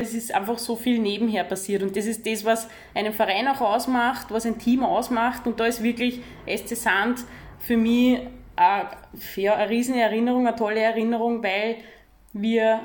[0.00, 3.60] Es ist einfach so viel nebenher passiert und das ist das, was einen Verein auch
[3.60, 7.20] ausmacht, was ein Team ausmacht und da ist wirklich SC Sand
[7.58, 8.20] für mich
[8.56, 8.88] eine,
[9.36, 11.76] ja, eine riesen Erinnerung, eine tolle Erinnerung, weil
[12.32, 12.80] wir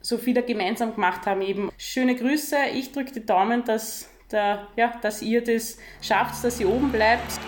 [0.00, 1.42] so viele gemeinsam gemacht haben.
[1.42, 6.60] Eben schöne Grüße, ich drücke die Daumen, dass, der, ja, dass ihr das schafft, dass
[6.60, 7.40] ihr oben bleibt.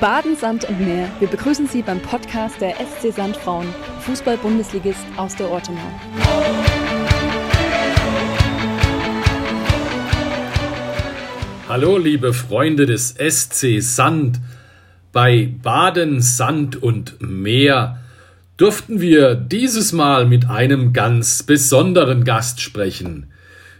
[0.00, 1.08] Baden, Sand und Meer.
[1.20, 5.78] Wir begrüßen Sie beim Podcast der SC Sandfrauen, Fußball-Bundesligist aus der Ortenau.
[11.68, 14.38] Hallo, liebe Freunde des SC Sand.
[15.10, 17.98] Bei Baden, Sand und Meer
[18.56, 23.32] durften wir dieses Mal mit einem ganz besonderen Gast sprechen.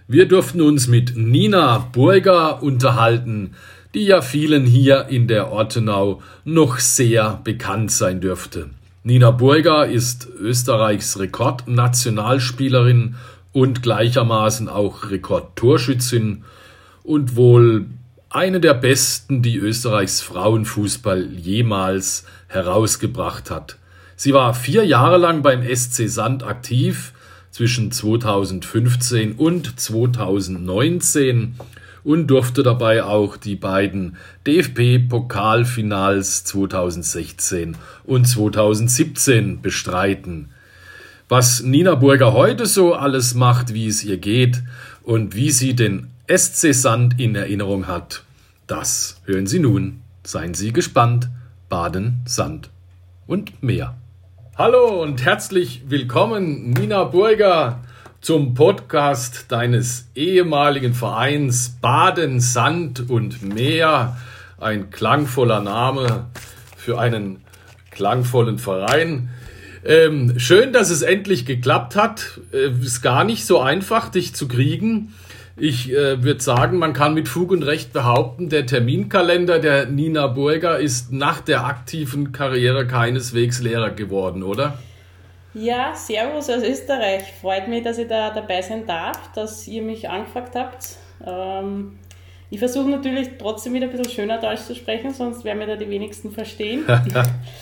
[0.08, 3.52] Wir durften uns mit Nina Burger unterhalten,
[3.94, 8.70] die ja vielen hier in der Ortenau noch sehr bekannt sein dürfte.
[9.04, 13.14] Nina Burger ist Österreichs Rekordnationalspielerin
[13.52, 16.42] und gleichermaßen auch Rekordtorschützin
[17.06, 17.86] und wohl
[18.28, 23.76] eine der besten, die Österreichs Frauenfußball jemals herausgebracht hat.
[24.16, 27.12] Sie war vier Jahre lang beim SC Sand aktiv,
[27.56, 31.54] zwischen 2015 und 2019
[32.04, 40.50] und durfte dabei auch die beiden DFB-Pokalfinals 2016 und 2017 bestreiten.
[41.30, 44.62] Was Nina Burger heute so alles macht, wie es ihr geht
[45.02, 48.24] und wie sie den SC Sand in Erinnerung hat.
[48.66, 50.02] Das hören Sie nun.
[50.24, 51.28] Seien Sie gespannt.
[51.68, 52.70] Baden, Sand
[53.28, 53.96] und Meer.
[54.58, 57.84] Hallo und herzlich willkommen, Nina Burger,
[58.20, 64.16] zum Podcast deines ehemaligen Vereins Baden, Sand und Meer.
[64.58, 66.26] Ein klangvoller Name
[66.76, 67.44] für einen
[67.92, 69.28] klangvollen Verein.
[69.84, 72.40] Ähm, schön, dass es endlich geklappt hat.
[72.52, 75.12] Äh, ist gar nicht so einfach, dich zu kriegen.
[75.58, 80.26] Ich äh, würde sagen, man kann mit Fug und Recht behaupten, der Terminkalender der Nina
[80.26, 84.78] Burger ist nach der aktiven Karriere keineswegs leerer geworden, oder?
[85.54, 87.22] Ja, Servus aus Österreich.
[87.40, 90.96] Freut mich, dass ich da dabei sein darf, dass ihr mich angefragt habt.
[91.26, 91.98] Ähm,
[92.50, 95.76] ich versuche natürlich trotzdem wieder ein bisschen schöner Deutsch zu sprechen, sonst werden mir da
[95.76, 96.84] die wenigsten verstehen.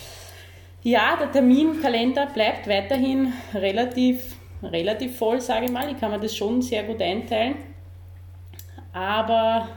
[0.83, 5.89] ja, der Terminkalender bleibt weiterhin relativ, relativ voll, sage ich mal.
[5.89, 7.74] Ich kann mir das schon sehr gut einteilen.
[8.95, 9.67] Aber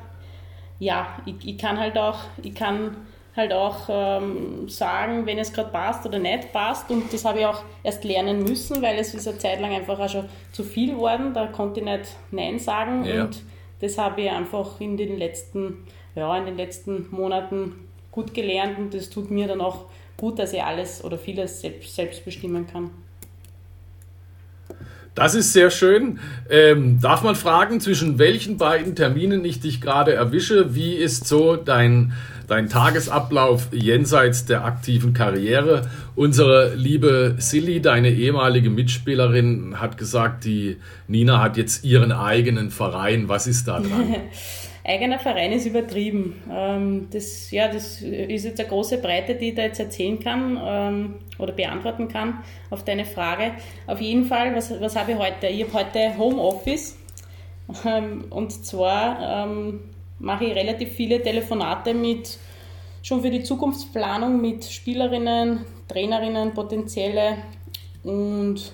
[0.79, 2.97] ja, ich, ich kann halt auch, ich kann
[3.35, 6.89] halt auch ähm, sagen, wenn es gerade passt oder nicht passt.
[6.91, 9.99] Und das habe ich auch erst lernen müssen, weil es ist eine Zeit lang einfach
[9.99, 11.35] auch schon zu viel geworden.
[11.35, 13.05] Da konnte ich nicht Nein sagen.
[13.05, 13.25] Ja.
[13.25, 13.43] Und
[13.81, 15.85] das habe ich einfach in den letzten,
[16.15, 19.87] ja, in den letzten Monaten gut gelernt und das tut mir dann auch
[20.17, 22.91] gut, dass ich alles oder vieles selbst, selbst bestimmen kann.
[25.19, 26.21] Das ist sehr schön.
[26.49, 30.77] Ähm, darf man fragen, zwischen welchen beiden Terminen ich dich gerade erwische?
[30.77, 32.13] Wie ist so dein,
[32.47, 35.91] dein Tagesablauf jenseits der aktiven Karriere?
[36.15, 40.77] Unsere liebe Silly, deine ehemalige Mitspielerin, hat gesagt, die
[41.09, 43.29] Nina hat jetzt ihren eigenen Verein.
[43.29, 44.15] Was ist da dran?
[44.89, 46.43] eigener Verein ist übertrieben.
[46.51, 50.59] Ähm, das, ja, das ist jetzt eine große Breite, die ich da jetzt erzählen kann
[50.65, 53.53] ähm, oder beantworten kann auf deine Frage.
[53.87, 55.47] Auf jeden Fall, was, was habe ich heute?
[55.49, 56.97] Ich habe heute Homeoffice
[57.85, 59.47] ähm, und zwar
[60.19, 62.39] mache ich relativ viele Telefonate mit
[63.03, 67.39] schon für die Zukunftsplanung mit Spielerinnen, Trainerinnen, potenzielle
[68.03, 68.73] und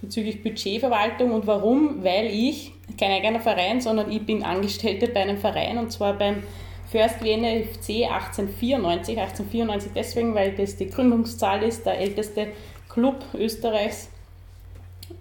[0.00, 2.02] bezüglich Budgetverwaltung und warum?
[2.02, 6.42] Weil ich kein eigener Verein, sondern ich bin Angestellte bei einem Verein und zwar beim
[6.90, 9.18] First Vienna FC 1894.
[9.18, 12.48] 1894 deswegen, weil das die Gründungszahl ist, der älteste
[12.88, 14.10] Club Österreichs.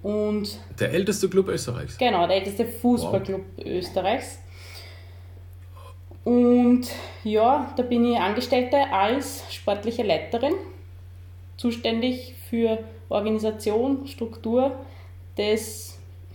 [0.04, 1.98] Und der älteste Club Österreichs?
[1.98, 3.66] Genau, der älteste Fußballclub wow.
[3.66, 4.40] Österreichs.
[6.24, 6.84] Und
[7.24, 10.54] ja, da bin ich Angestellte als sportliche Leiterin,
[11.58, 12.80] zuständig für
[13.10, 14.72] Organisation, Struktur
[15.38, 15.91] des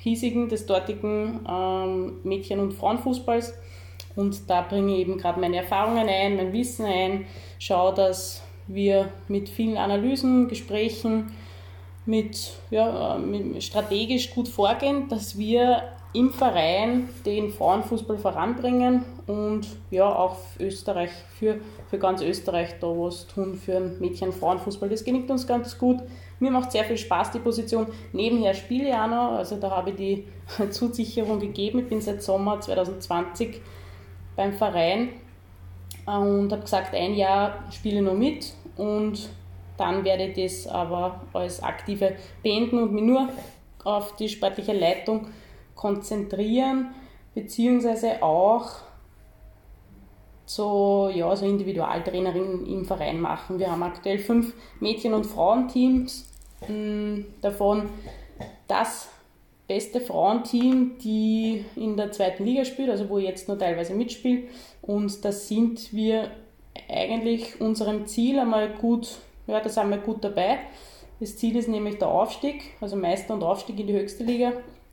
[0.06, 3.54] hiesigen, des dortigen ähm, Mädchen- und Frauenfußballs.
[4.14, 7.26] Und da bringe ich eben gerade meine Erfahrungen ein, mein Wissen ein,
[7.58, 11.32] schaue, dass wir mit vielen Analysen, Gesprächen,
[12.06, 15.82] mit, ja, mit strategisch gut vorgehen, dass wir
[16.12, 21.58] im Verein den Frauenfußball voranbringen und ja auch Österreich, für,
[21.90, 24.88] für ganz Österreich da was tun für den Mädchen-Frauenfußball.
[24.88, 25.98] Das gelingt uns ganz gut.
[26.38, 27.86] Mir macht sehr viel Spaß die Position.
[28.12, 30.24] Nebenher spiele ich auch noch, also da habe ich die
[30.70, 31.80] Zusicherung gegeben.
[31.80, 33.60] Ich bin seit Sommer 2020
[34.36, 35.08] beim Verein
[36.04, 39.30] und habe gesagt, ein Jahr spiele ich noch mit und
[39.76, 43.28] dann werde ich das aber als Aktive beenden und mich nur
[43.84, 45.28] auf die sportliche Leitung
[45.74, 46.94] konzentrieren,
[47.34, 48.70] beziehungsweise auch
[50.46, 53.58] so, ja, so Individualtrainerinnen im Verein machen.
[53.58, 56.32] Wir haben aktuell fünf Mädchen- und Frauenteams,
[56.66, 57.90] hm, davon
[58.68, 59.08] das
[59.66, 64.44] beste Frauenteam, die in der zweiten Liga spielt, also wo ich jetzt nur teilweise mitspiele.
[64.82, 66.30] Und da sind wir
[66.88, 69.16] eigentlich unserem Ziel einmal gut,
[69.48, 70.58] ja, da sind wir gut dabei.
[71.18, 74.52] Das Ziel ist nämlich der Aufstieg, also Meister und Aufstieg in die höchste Liga.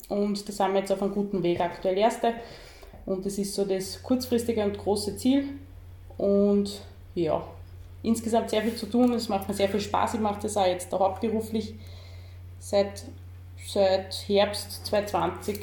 [0.10, 2.34] Und da sind wir jetzt auf einem guten Weg, aktuell Erste.
[3.06, 5.46] Und das ist so das kurzfristige und große Ziel.
[6.18, 6.82] Und
[7.16, 7.44] ja,
[8.02, 9.14] insgesamt sehr viel zu tun.
[9.14, 10.16] Es macht mir sehr viel Spaß.
[10.16, 11.76] Ich mache das auch jetzt auch hauptberuflich
[12.60, 13.04] seit,
[13.66, 15.62] seit Herbst 2020.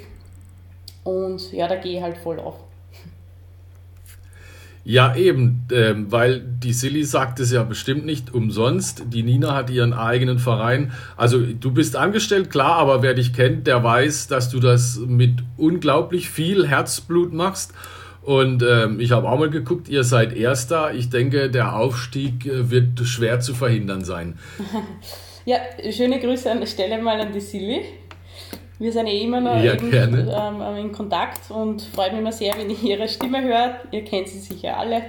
[1.05, 2.57] Und ja, da gehe ich halt voll auf.
[4.83, 9.05] Ja, eben, äh, weil die Silly sagt es ja bestimmt nicht umsonst.
[9.09, 10.93] Die Nina hat ihren eigenen Verein.
[11.17, 15.41] Also du bist angestellt, klar, aber wer dich kennt, der weiß, dass du das mit
[15.59, 17.73] unglaublich viel Herzblut machst.
[18.23, 20.95] Und ähm, ich habe auch mal geguckt, ihr seid Erster.
[20.95, 24.39] Ich denke, der Aufstieg äh, wird schwer zu verhindern sein.
[25.47, 25.57] Ja,
[25.91, 27.81] schöne Grüße an der Stelle mal an die Silly.
[28.81, 32.57] Wir sind eh immer noch ja, eben, ähm, in Kontakt und freut mich immer sehr,
[32.57, 33.75] wenn ich ihre Stimme höre.
[33.93, 35.03] Ihr kennt sie sicher alle.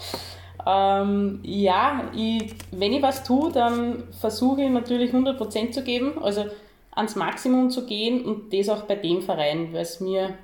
[0.66, 6.44] ähm, ja, ich, wenn ich was tue, dann versuche ich natürlich 100% zu geben, also
[6.90, 10.34] ans Maximum zu gehen und das auch bei dem Verein, weil es mir,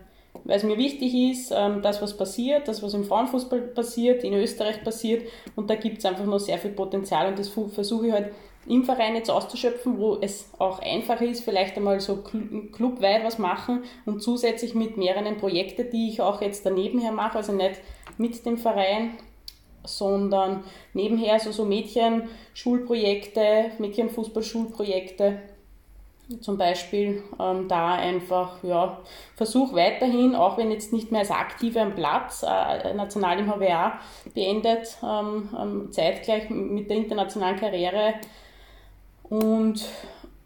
[0.45, 5.29] mir wichtig ist, ähm, das, was passiert, das, was im Frauenfußball passiert, in Österreich passiert
[5.55, 8.31] und da gibt es einfach noch sehr viel Potenzial und das versuche ich halt
[8.67, 12.25] im Verein jetzt auszuschöpfen, wo es auch einfacher ist, vielleicht einmal so
[12.73, 17.39] clubweit was machen und zusätzlich mit mehreren Projekten, die ich auch jetzt daneben her mache,
[17.39, 17.81] also nicht
[18.19, 19.11] mit dem Verein,
[19.85, 20.65] sondern
[20.95, 25.41] nebenher so, so Mädchen-Schulprojekte, Mädchenfußball-Schulprojekte,
[26.41, 28.99] zum Beispiel ähm, da einfach, ja,
[29.37, 34.01] Versuch weiterhin, auch wenn jetzt nicht mehr als Aktive am Platz, äh, national im HWA
[34.33, 38.15] beendet, ähm, ähm, zeitgleich mit der internationalen Karriere
[39.43, 39.89] und,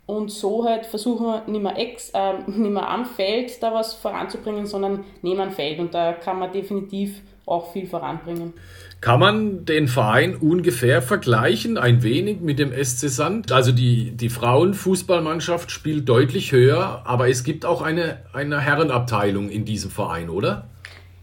[0.07, 3.95] und so halt versuchen wir nicht mehr, ex, äh, nicht mehr am Feld da was
[3.95, 8.53] voranzubringen, sondern neben am Feld und da kann man definitiv auch viel voranbringen.
[9.01, 13.53] Kann man den Verein ungefähr vergleichen, ein wenig mit dem SC Sand?
[13.53, 19.65] Also die, die Frauenfußballmannschaft spielt deutlich höher, aber es gibt auch eine, eine Herrenabteilung in
[19.65, 20.67] diesem Verein, oder?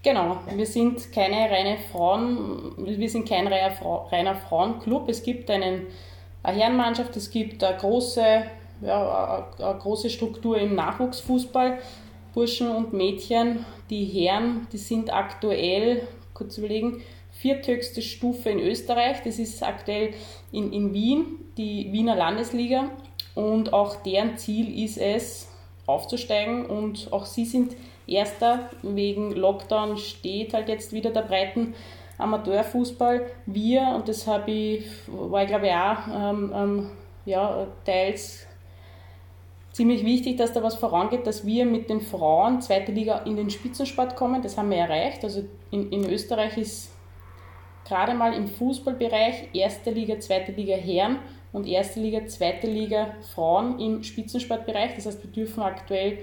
[0.03, 5.09] Genau, wir sind keine reine Frauen, wir sind kein reiner Frauenclub.
[5.09, 5.87] Es gibt einen
[6.45, 8.43] eine Herrenmannschaft, es gibt eine große,
[8.81, 11.79] ja, eine große Struktur im Nachwuchsfußball.
[12.33, 17.01] Burschen und Mädchen, die Herren, die sind aktuell, kurz überlegen,
[17.31, 19.23] vierthöchste Stufe in Österreich.
[19.23, 20.13] Das ist aktuell
[20.51, 21.25] in, in Wien,
[21.57, 22.91] die Wiener Landesliga.
[23.35, 25.49] Und auch deren Ziel ist es,
[25.85, 26.65] aufzusteigen.
[26.65, 27.75] Und auch sie sind
[28.05, 28.69] Erster.
[28.83, 31.73] Wegen Lockdown steht halt jetzt wieder der breiten
[32.17, 33.25] Amateurfußball.
[33.45, 36.91] Wir, und das habe ich, war ich glaube ich auch ähm, ähm,
[37.25, 38.47] ja, teils
[39.71, 43.49] ziemlich wichtig, dass da was vorangeht, dass wir mit den Frauen zweite Liga in den
[43.49, 44.41] Spitzensport kommen.
[44.41, 45.23] Das haben wir erreicht.
[45.23, 46.91] Also in, in Österreich ist
[47.85, 51.19] gerade mal im Fußballbereich erste Liga, zweite Liga Herren
[51.51, 54.95] und erste Liga, zweite Liga Frauen im Spitzensportbereich.
[54.95, 56.19] Das heißt, wir dürfen aktuell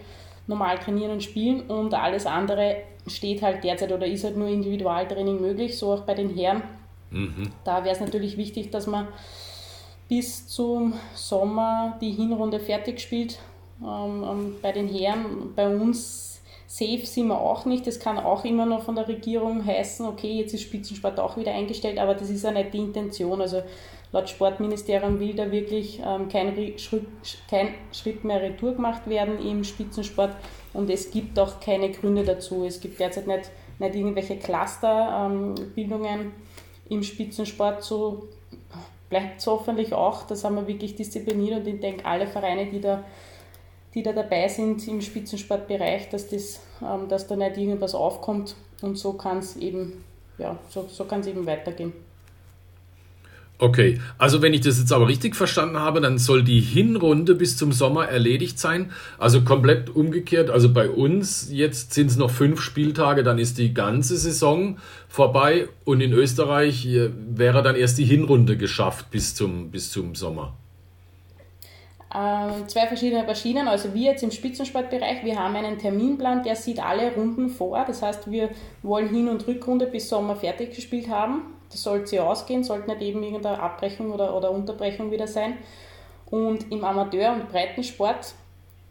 [0.52, 2.76] normal trainieren und spielen und alles andere
[3.06, 6.62] steht halt derzeit oder ist halt nur Individualtraining möglich, so auch bei den Herren.
[7.10, 7.50] Mhm.
[7.64, 9.08] Da wäre es natürlich wichtig, dass man
[10.08, 13.38] bis zum Sommer die Hinrunde fertig spielt.
[13.82, 16.31] Ähm, ähm, bei den Herren, bei uns
[16.72, 17.86] safe sind wir auch nicht.
[17.86, 21.52] Das kann auch immer noch von der Regierung heißen, okay, jetzt ist Spitzensport auch wieder
[21.52, 23.42] eingestellt, aber das ist ja nicht die Intention.
[23.42, 23.62] Also
[24.10, 27.04] laut Sportministerium will da wirklich ähm, kein, Schritt,
[27.50, 30.34] kein Schritt mehr retour gemacht werden im Spitzensport
[30.72, 32.64] und es gibt auch keine Gründe dazu.
[32.64, 36.32] Es gibt derzeit nicht, nicht irgendwelche Clusterbildungen ähm,
[36.88, 38.28] im Spitzensport, so
[39.10, 40.22] bleibt es hoffentlich auch.
[40.22, 43.04] Da sind wir wirklich diszipliniert und ich denke, alle Vereine, die da,
[43.94, 48.98] die da dabei sind im Spitzensportbereich, dass, das, ähm, dass da nicht irgendwas aufkommt und
[48.98, 50.04] so kann es eben,
[50.38, 51.92] ja, so, so eben weitergehen.
[53.62, 57.56] Okay, also wenn ich das jetzt aber richtig verstanden habe, dann soll die Hinrunde bis
[57.56, 58.90] zum Sommer erledigt sein.
[59.18, 60.50] Also komplett umgekehrt.
[60.50, 65.68] Also bei uns jetzt sind es noch fünf Spieltage, dann ist die ganze Saison vorbei
[65.84, 70.56] und in Österreich äh, wäre dann erst die Hinrunde geschafft bis zum, bis zum Sommer.
[72.14, 73.68] Äh, zwei verschiedene Maschinen.
[73.68, 77.84] Also wir jetzt im Spitzensportbereich, wir haben einen Terminplan, der sieht alle Runden vor.
[77.86, 78.50] Das heißt, wir
[78.82, 81.42] wollen Hin- und Rückrunde bis Sommer fertig gespielt haben
[81.72, 85.54] das sollte sie ausgehen, sollte nicht eben irgendeine Abbrechung oder, oder Unterbrechung wieder sein.
[86.30, 88.34] Und im Amateur- und Breitensport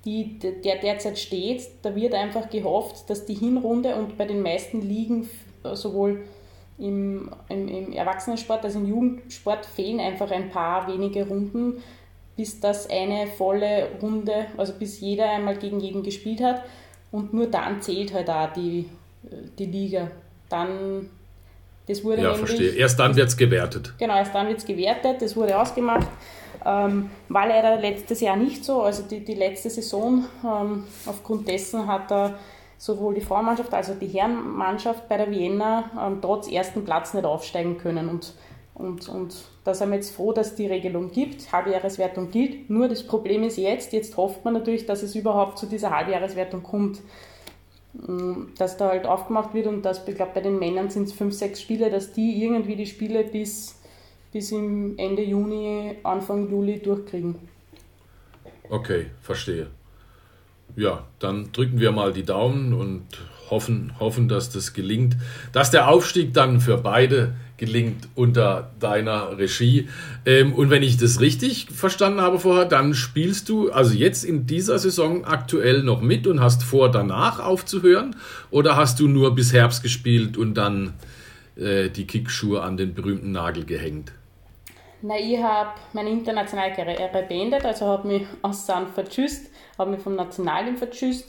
[0.04, 4.82] die der derzeit steht, da wird einfach gehofft, dass die Hinrunde und bei den meisten
[4.82, 5.30] Ligen
[5.74, 6.24] sowohl
[6.80, 11.84] im, im, im Erwachsenensport als im Jugendsport fehlen einfach ein paar wenige Runden,
[12.42, 16.64] bis das eine volle Runde, also bis jeder einmal gegen jeden gespielt hat.
[17.12, 18.90] Und nur dann zählt halt auch die,
[19.60, 20.10] die Liga.
[20.50, 21.08] Dann,
[21.88, 22.72] das wurde ja, nämlich, verstehe.
[22.72, 23.94] Erst dann wird es gewertet.
[24.00, 26.08] Genau, erst dann wird es gewertet, das wurde ausgemacht.
[26.66, 28.82] Ähm, war leider letztes Jahr nicht so.
[28.82, 32.40] Also die, die letzte Saison, ähm, aufgrund dessen hat er
[32.80, 37.24] sowohl die Frauenmannschaft als auch die Herrenmannschaft bei der Vienna ähm, trotz ersten Platz nicht
[37.24, 38.10] aufsteigen können.
[38.10, 38.34] Und,
[38.82, 41.52] und, und da sind wir jetzt froh, dass es die Regelung gibt.
[41.52, 42.70] Halbjahreswertung gilt.
[42.70, 46.64] Nur das Problem ist jetzt, jetzt hofft man natürlich, dass es überhaupt zu dieser Halbjahreswertung
[46.64, 47.00] kommt.
[48.08, 51.14] Ähm, dass da halt aufgemacht wird und dass, ich glaube, bei den Männern sind es
[51.14, 53.82] fünf, sechs Spiele, dass die irgendwie die Spiele bis
[54.32, 57.36] bis im Ende Juni, Anfang Juli durchkriegen.
[58.70, 59.68] Okay, verstehe.
[60.76, 63.06] Ja, dann drücken wir mal die Daumen und
[63.52, 65.18] hoffen, hoffen, dass das gelingt.
[65.52, 69.88] Dass der Aufstieg dann für beide gelingt unter deiner Regie.
[70.26, 74.48] Ähm, und wenn ich das richtig verstanden habe vorher, dann spielst du also jetzt in
[74.48, 78.16] dieser Saison aktuell noch mit und hast vor, danach aufzuhören?
[78.50, 80.94] Oder hast du nur bis Herbst gespielt und dann
[81.56, 84.12] äh, die Kickschuhe an den berühmten Nagel gehängt?
[85.04, 90.02] Na, ich habe meine internationale Karriere beendet, also habe mich aus Sand vertschüsst, habe mich
[90.02, 91.28] vom Nationalteam vertschüsst.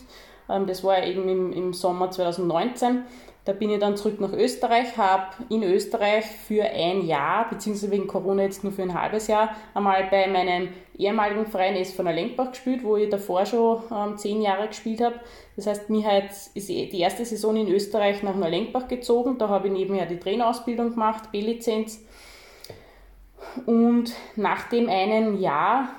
[0.48, 3.02] Ähm, das war eben im, im Sommer 2019.
[3.44, 8.06] Da bin ich dann zurück nach Österreich, habe in Österreich für ein Jahr, beziehungsweise wegen
[8.06, 12.84] Corona jetzt nur für ein halbes Jahr, einmal bei meinem ehemaligen Verein SV Lenkbach gespielt,
[12.84, 15.16] wo ich davor schon ähm, zehn Jahre gespielt habe.
[15.56, 19.38] Das heißt, mir hat, ist die erste Saison in Österreich nach Neulenkbach gezogen.
[19.38, 21.98] Da habe ich nebenher die Trainerausbildung gemacht, B-Lizenz
[23.66, 25.90] und nach dem einen Jahr,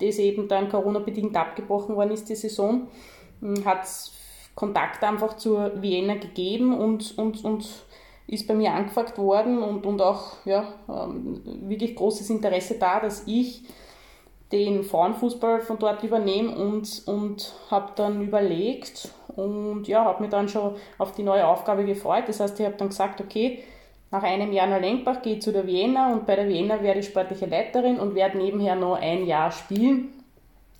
[0.00, 2.88] das eben dann Corona-bedingt abgebrochen worden ist, die Saison,
[3.64, 4.12] hat es
[4.54, 7.68] Kontakt einfach zur Vienna gegeben und, und, und
[8.26, 13.24] ist bei mir angefragt worden und, und auch ja, ähm, wirklich großes Interesse da, dass
[13.26, 13.62] ich
[14.50, 20.48] den Frauenfußball von dort übernehme und, und habe dann überlegt und ja, habe mich dann
[20.48, 22.24] schon auf die neue Aufgabe gefreut.
[22.26, 23.62] Das heißt, ich habe dann gesagt, okay,
[24.10, 27.00] nach einem Jahr nach Lenkbach gehe ich zu der Vienna und bei der Vienna werde
[27.00, 30.15] ich sportliche Leiterin und werde nebenher noch ein Jahr spielen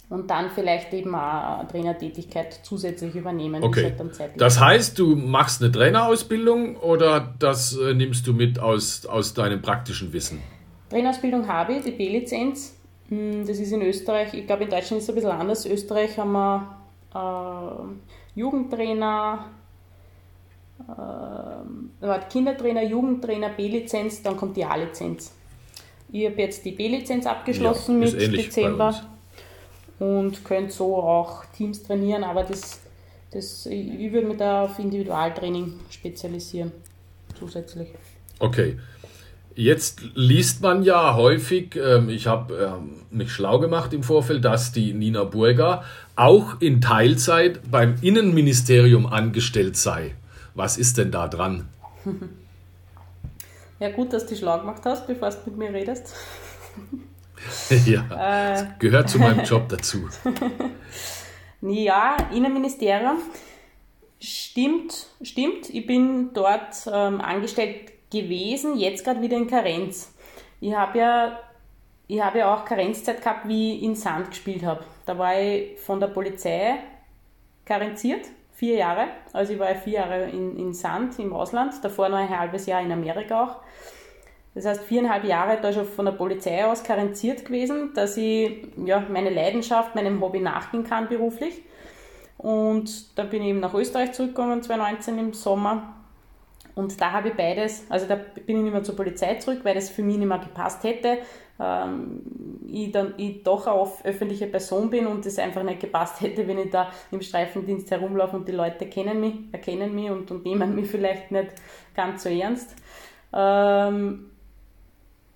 [0.09, 3.63] und dann vielleicht eben auch eine Trainertätigkeit zusätzlich übernehmen.
[3.63, 3.93] Okay.
[4.37, 9.61] Das heißt, du machst eine Trainerausbildung oder das äh, nimmst du mit aus, aus deinem
[9.63, 10.41] praktischen Wissen?
[10.91, 12.77] Trainerausbildung habe ich, die B-Lizenz.
[13.09, 15.67] Hm, das ist in Österreich, ich glaube in Deutschland ist es ein bisschen anders.
[15.67, 16.77] In Österreich haben wir
[17.15, 19.47] äh, Jugendtrainer,
[20.89, 25.33] äh, Kindertrainer, Jugendtrainer, B-Lizenz, dann kommt die A-Lizenz.
[26.13, 28.95] Ich habe jetzt die B-Lizenz abgeschlossen ja, mit Dezember
[29.99, 32.81] und könnte so auch Teams trainieren, aber das,
[33.31, 36.73] das, ich würde mich da auf Individualtraining spezialisieren,
[37.39, 37.89] zusätzlich.
[38.39, 38.79] Okay.
[39.59, 44.71] Jetzt liest man ja häufig, ähm, ich habe ähm, mich schlau gemacht im Vorfeld, dass
[44.73, 45.83] die Nina Burger
[46.15, 50.15] auch in Teilzeit beim Innenministerium angestellt sei.
[50.55, 51.69] Was ist denn da dran?
[53.79, 56.15] Ja, gut, dass du schlau gemacht hast, bevor du mit mir redest.
[57.87, 60.09] ja, äh, gehört zu meinem Job dazu.
[61.61, 63.19] ja, Innenministerium.
[64.21, 65.71] Stimmt, stimmt.
[65.71, 70.15] Ich bin dort ähm, angestellt gewesen, jetzt gerade wieder in Karenz.
[70.61, 71.41] Ich habe ja,
[72.11, 74.85] hab ja auch Karenzzeit gehabt, wie ich in Sand gespielt habe.
[75.05, 76.79] Da war ich von der Polizei
[77.65, 78.27] karenziert
[78.57, 79.09] vier Jahre.
[79.33, 82.81] Also ich war vier Jahre in, in Sand im Ausland, davor noch ein halbes Jahr
[82.81, 83.57] in Amerika auch.
[84.57, 89.05] Das heißt, viereinhalb Jahre da schon von der Polizei aus karenziert gewesen, dass ich ja,
[89.09, 91.63] meine Leidenschaft, meinem Hobby nachgehen kann beruflich.
[92.39, 95.95] Und da bin ich eben nach Österreich zurückgekommen, 2019 im Sommer.
[96.75, 99.75] Und da habe ich beides, also da bin ich nicht mehr zur Polizei zurück, weil
[99.75, 101.19] das für mich nicht mehr gepasst hätte
[101.59, 102.21] ähm,
[102.69, 106.59] ich dann ich doch eine öffentliche Person bin und es einfach nicht gepasst hätte, wenn
[106.59, 110.75] ich da im Streifendienst herumlaufe und die Leute kennen mich, erkennen mich und, und nehmen
[110.75, 111.49] mich vielleicht nicht
[111.95, 112.75] ganz so ernst.
[113.33, 114.31] Ähm,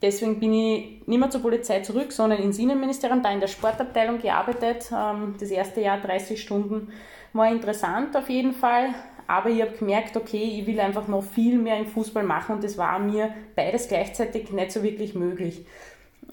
[0.02, 4.20] deswegen bin ich nicht mehr zur Polizei zurück, sondern ins Innenministerium, da in der Sportabteilung
[4.20, 4.90] gearbeitet.
[4.92, 6.92] Ähm, das erste Jahr 30 Stunden
[7.32, 8.94] war interessant auf jeden Fall.
[9.26, 12.64] Aber ich habe gemerkt, okay, ich will einfach noch viel mehr im Fußball machen und
[12.64, 15.64] das war mir beides gleichzeitig nicht so wirklich möglich.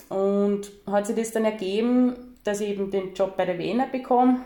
[0.10, 4.40] Und hat sich das dann ergeben, dass ich eben den Job bei der Wiener bekomme.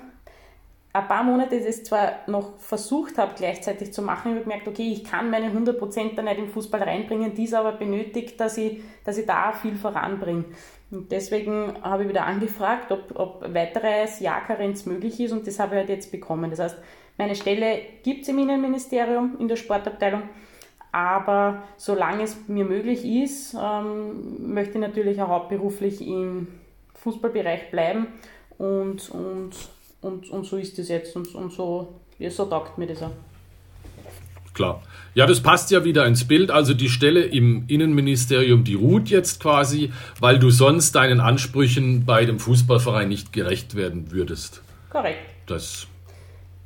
[0.94, 4.92] Ein paar Monate das zwar noch versucht habe, gleichzeitig zu machen, habe ich gemerkt, okay,
[4.92, 9.18] ich kann meine 100% da nicht im Fußball reinbringen, dies aber benötigt, dass ich, dass
[9.18, 10.46] ich da viel voranbringe.
[10.92, 15.60] Und deswegen habe ich wieder angefragt, ob, ob weiteres Jahr Karenz möglich ist und das
[15.60, 16.50] habe ich halt jetzt bekommen.
[16.50, 16.78] Das heißt,
[17.18, 20.24] meine Stelle gibt es im Innenministerium in der Sportabteilung,
[20.92, 26.48] aber solange es mir möglich ist, ähm, möchte ich natürlich auch hauptberuflich im
[26.96, 28.08] Fußballbereich bleiben
[28.58, 29.52] und, und,
[30.02, 33.12] und, und so ist es jetzt und, und so, ja, so taugt mir das auch.
[34.54, 34.82] Klar.
[35.14, 36.52] Ja, das passt ja wieder ins Bild.
[36.52, 42.26] Also die Stelle im Innenministerium, die ruht jetzt quasi, weil du sonst deinen Ansprüchen bei
[42.26, 44.62] dem Fußballverein nicht gerecht werden würdest.
[44.90, 45.20] Korrekt.
[45.46, 45.88] Das,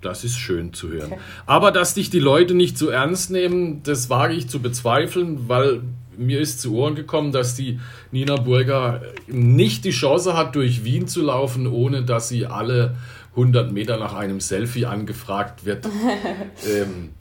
[0.01, 1.13] das ist schön zu hören.
[1.45, 5.81] Aber dass dich die Leute nicht so ernst nehmen, das wage ich zu bezweifeln, weil
[6.17, 7.79] mir ist zu Ohren gekommen, dass die
[8.11, 12.95] Nina Burger nicht die Chance hat, durch Wien zu laufen, ohne dass sie alle
[13.35, 15.85] 100 Meter nach einem Selfie angefragt wird.
[16.67, 17.13] ähm,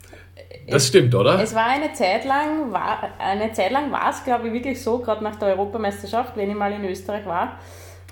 [0.67, 1.39] das es, stimmt, oder?
[1.41, 4.99] Es war eine Zeit lang, war, eine Zeit lang war es, glaube ich, wirklich so,
[4.99, 7.59] gerade nach der Europameisterschaft, wenn ich mal in Österreich war.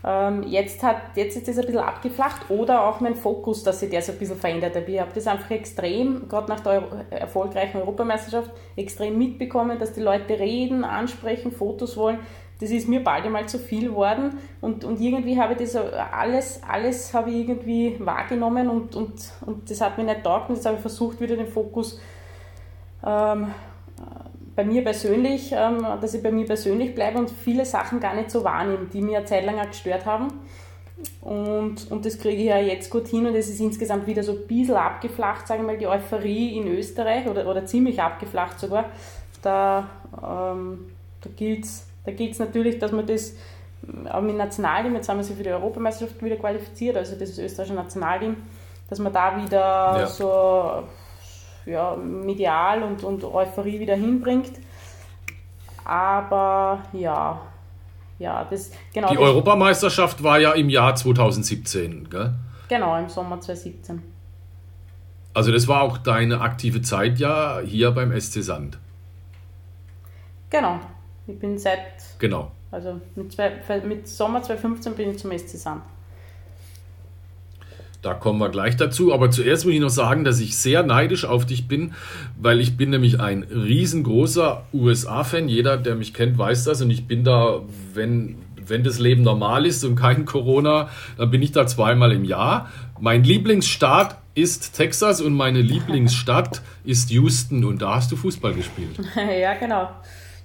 [0.05, 3.89] Ähm, jetzt, hat, jetzt ist das ein bisschen abgeflacht oder auch mein Fokus, dass sich
[3.89, 4.88] der so ein bisschen verändert hat.
[4.88, 10.38] Ich habe das einfach extrem, gerade nach der erfolgreichen Europameisterschaft, extrem mitbekommen, dass die Leute
[10.38, 12.19] reden, ansprechen, Fotos wollen.
[12.63, 16.62] Das ist mir bald einmal zu viel geworden und, und irgendwie habe ich das alles,
[16.65, 20.65] alles habe ich irgendwie wahrgenommen und, und, und das hat mir nicht taugt und jetzt
[20.65, 22.00] habe ich versucht, wieder den Fokus
[23.05, 23.48] ähm,
[24.55, 28.32] bei mir persönlich, ähm, dass ich bei mir persönlich bleibe und viele Sachen gar nicht
[28.32, 30.29] so wahrnehme, die mir eine Zeit lang auch gestört haben.
[31.20, 34.32] Und, und das kriege ich ja jetzt gut hin und es ist insgesamt wieder so
[34.32, 38.86] ein bisschen abgeflacht, sagen wir mal, die Euphorie in Österreich oder, oder ziemlich abgeflacht sogar.
[39.41, 40.86] Da, ähm,
[41.20, 43.36] da gilt es da gilt's natürlich, dass man das
[44.10, 47.38] auch mit Nationalteam, jetzt haben wir sich für die Europameisterschaft wieder qualifiziert, also das ist
[47.38, 48.38] das österreichische Nationalteam,
[48.89, 50.07] dass man da wieder ja.
[50.07, 50.83] so
[51.65, 54.51] ja, medial und, und Euphorie wieder hinbringt.
[55.86, 57.41] Aber ja,
[58.19, 59.10] ja, das genau.
[59.10, 62.33] Die das, Europameisterschaft war ja im Jahr 2017, gell?
[62.69, 64.01] Genau, im Sommer 2017.
[65.33, 68.77] Also das war auch deine aktive Zeit ja hier beim SC Sand.
[70.50, 70.79] Genau.
[71.27, 71.79] Ich bin seit.
[72.20, 72.51] Genau.
[72.72, 73.51] Also mit, zwei,
[73.86, 75.83] mit Sommer 2015 bin ich zum SC Sand.
[78.03, 79.14] Da kommen wir gleich dazu.
[79.14, 81.94] Aber zuerst muss ich noch sagen, dass ich sehr neidisch auf dich bin,
[82.38, 85.48] weil ich bin nämlich ein riesengroßer USA-Fan.
[85.48, 86.81] Jeder, der mich kennt, weiß das.
[86.81, 87.62] Und ich bin da,
[87.94, 92.25] wenn, wenn das Leben normal ist und kein Corona, dann bin ich da zweimal im
[92.25, 92.70] Jahr.
[93.00, 97.64] Mein Lieblingsstaat ist Texas und meine Lieblingsstadt ist Houston.
[97.64, 99.00] Und da hast du Fußball gespielt.
[99.16, 99.90] Ja, genau.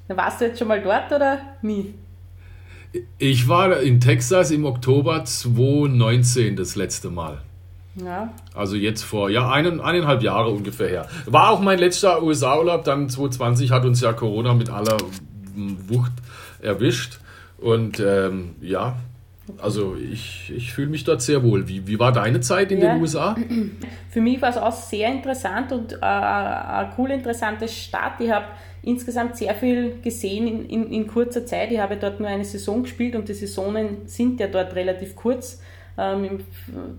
[0.08, 1.94] Warst du jetzt schon mal dort oder nie?
[3.18, 7.42] Ich war in Texas im Oktober 2019 das letzte Mal.
[7.94, 8.32] Ja.
[8.54, 11.08] Also jetzt vor ja, einen, eineinhalb Jahre ungefähr her.
[11.26, 14.96] War auch mein letzter USA-Urlaub, dann 2020 hat uns ja Corona mit aller
[15.54, 16.12] Wucht
[16.60, 17.18] erwischt.
[17.58, 18.96] Und ähm, ja,
[19.60, 21.68] also ich, ich fühle mich dort sehr wohl.
[21.68, 22.92] Wie, wie war deine Zeit in ja.
[22.92, 23.36] den USA?
[24.10, 28.20] Für mich war es auch sehr interessant und äh, eine cool interessante Stadt.
[28.20, 28.46] Ich habe
[28.82, 31.72] insgesamt sehr viel gesehen in, in, in, kurzer Zeit.
[31.72, 35.60] Ich habe dort nur eine Saison gespielt und die Saisonen sind ja dort relativ kurz.
[35.96, 36.40] Ähm,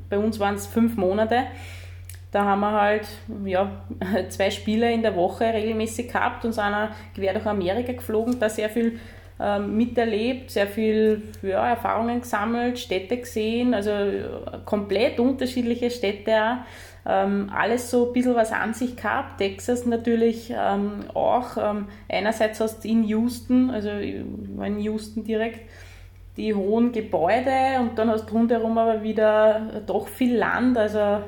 [0.10, 1.44] bei uns waren es fünf Monate.
[2.32, 3.08] Da haben wir halt
[3.46, 3.72] ja,
[4.30, 6.74] zwei Spiele in der Woche regelmäßig gehabt und sind
[7.16, 9.00] quer durch Amerika geflogen, da sehr viel
[9.40, 13.92] ähm, miterlebt, sehr viel ja, Erfahrungen gesammelt, Städte gesehen, also
[14.66, 16.60] komplett unterschiedliche Städte.
[17.06, 19.38] Ähm, alles so ein bisschen was an sich gehabt.
[19.38, 21.58] Texas natürlich ähm, auch.
[21.58, 25.62] Ähm, einerseits hast du in Houston, also in Houston direkt,
[26.38, 31.22] die hohen Gebäude und dann hast du rundherum aber wieder doch viel Land, also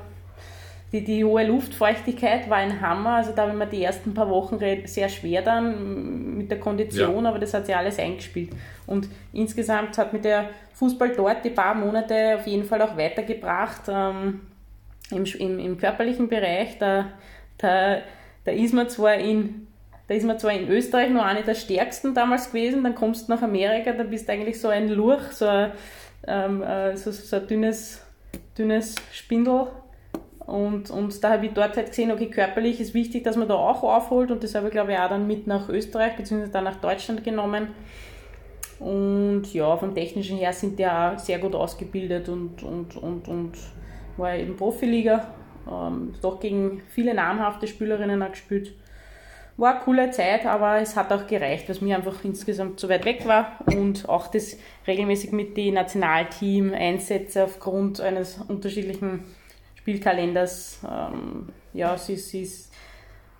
[0.91, 4.59] die, die hohe Luftfeuchtigkeit war ein Hammer, also da haben wir die ersten paar Wochen
[4.85, 7.29] sehr schwer dann mit der Kondition, ja.
[7.29, 8.51] aber das hat sich alles eingespielt.
[8.87, 13.83] Und insgesamt hat mir der Fußball dort die paar Monate auf jeden Fall auch weitergebracht
[13.87, 14.41] ähm,
[15.11, 16.77] im, im, im körperlichen Bereich.
[16.77, 17.05] Da,
[17.57, 17.99] da,
[18.43, 19.67] da ist man zwar in
[20.07, 23.31] da ist man zwar in Österreich noch eine der stärksten damals gewesen, dann kommst du
[23.31, 25.71] nach Amerika, da bist du eigentlich so ein Lurch, so ein,
[26.27, 28.01] ähm, äh, so, so ein dünnes,
[28.57, 29.67] dünnes Spindel.
[30.51, 33.55] Und, und da habe ich dort halt gesehen, okay, körperlich ist wichtig, dass man da
[33.55, 36.49] auch aufholt und das habe ich glaube ich auch dann mit nach Österreich bzw.
[36.51, 37.69] dann nach Deutschland genommen.
[38.79, 43.51] Und ja, vom technischen her sind die auch sehr gut ausgebildet und, und, und, und
[44.17, 45.27] war eben Profiliga,
[45.71, 48.73] ähm, doch gegen viele namhafte Spielerinnen auch gespielt
[49.57, 53.05] war eine coole Zeit, aber es hat auch gereicht, was mir einfach insgesamt zu weit
[53.05, 59.23] weg war und auch das regelmäßig mit den Nationalteam-Einsätze aufgrund eines unterschiedlichen
[59.81, 62.71] Spielkalenders, ähm, ja, sie, sie ist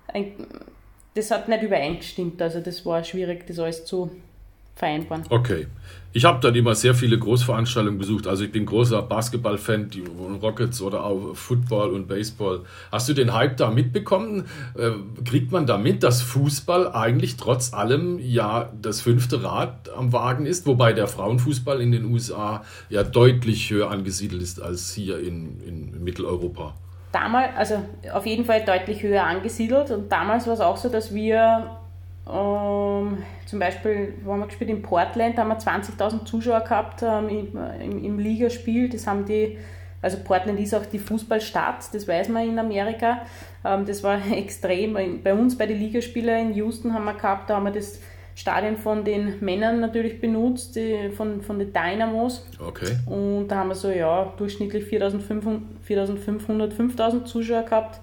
[0.08, 0.34] ein,
[1.14, 4.10] das hat nicht übereingestimmt, also das war schwierig, das alles zu,
[4.74, 5.24] vereinbaren.
[5.30, 5.66] Okay.
[6.14, 8.26] Ich habe dann immer sehr viele Großveranstaltungen besucht.
[8.26, 10.04] Also ich bin großer Basketball-Fan, die
[10.42, 12.60] Rockets oder auch Football und Baseball.
[12.90, 14.44] Hast du den Hype da mitbekommen?
[14.76, 14.90] Äh,
[15.24, 20.44] kriegt man da mit, dass Fußball eigentlich trotz allem ja das fünfte Rad am Wagen
[20.44, 25.60] ist, wobei der Frauenfußball in den USA ja deutlich höher angesiedelt ist als hier in,
[25.66, 26.74] in Mitteleuropa?
[27.12, 31.14] Damals, also auf jeden Fall deutlich höher angesiedelt und damals war es auch so, dass
[31.14, 31.81] wir
[32.28, 37.28] ähm, zum Beispiel, haben wir gespielt in Portland, da haben wir 20.000 Zuschauer gehabt ähm,
[37.28, 38.88] im, im, im, Ligaspiel.
[38.88, 39.58] Das haben die,
[40.00, 43.22] also Portland ist auch die Fußballstadt, das weiß man in Amerika.
[43.64, 44.96] Ähm, das war extrem.
[45.22, 47.98] Bei uns bei den Ligaspielen in Houston haben wir gehabt, da haben wir das
[48.34, 52.46] Stadion von den Männern natürlich benutzt, die, von, von den Dynamos.
[52.58, 52.96] Okay.
[53.06, 58.00] Und da haben wir so, ja, durchschnittlich 4.500, 4.500 5.000 Zuschauer gehabt.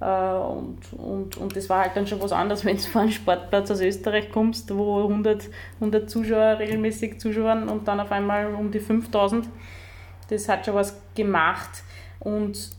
[0.00, 3.12] Äh, und, und, und das war halt dann schon was anderes, wenn du vor einen
[3.12, 8.70] Sportplatz aus Österreich kommst, wo 100, 100 Zuschauer regelmäßig zuschauen und dann auf einmal um
[8.70, 9.48] die 5000.
[10.28, 11.82] Das hat schon was gemacht.
[12.20, 12.70] Und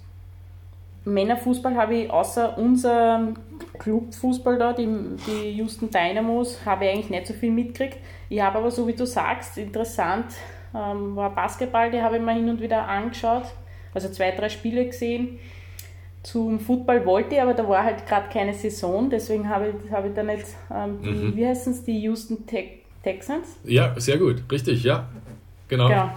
[1.03, 3.36] Männerfußball habe ich außer unserem
[3.79, 4.88] Clubfußball da, die,
[5.25, 7.97] die Houston Dynamos, habe ich eigentlich nicht so viel mitgekriegt.
[8.29, 10.27] Ich habe aber, so wie du sagst, interessant,
[10.75, 13.45] ähm, war Basketball, die habe ich mir hin und wieder angeschaut,
[13.93, 15.39] also zwei, drei Spiele gesehen.
[16.23, 20.10] Zum Football wollte ich, aber da war halt gerade keine Saison, deswegen habe ich, habe
[20.10, 21.36] ich da nicht, ähm, die, mhm.
[21.36, 22.63] wie heißen es, die Houston Te
[23.03, 23.57] Texans?
[23.63, 25.10] Ja, sehr gut, richtig, ja,
[25.67, 25.88] genau.
[25.88, 26.12] genau.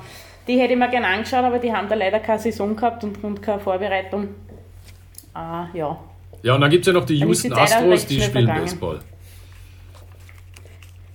[0.47, 3.25] Die hätte ich mir gerne angeschaut, aber die haben da leider keine Saison gehabt und,
[3.25, 4.29] und keine Vorbereitung.
[5.33, 5.99] Ah, ja.
[6.43, 8.61] Ja, und dann gibt es ja noch die Houston Astros, die spielen vergangen.
[8.61, 9.01] Baseball.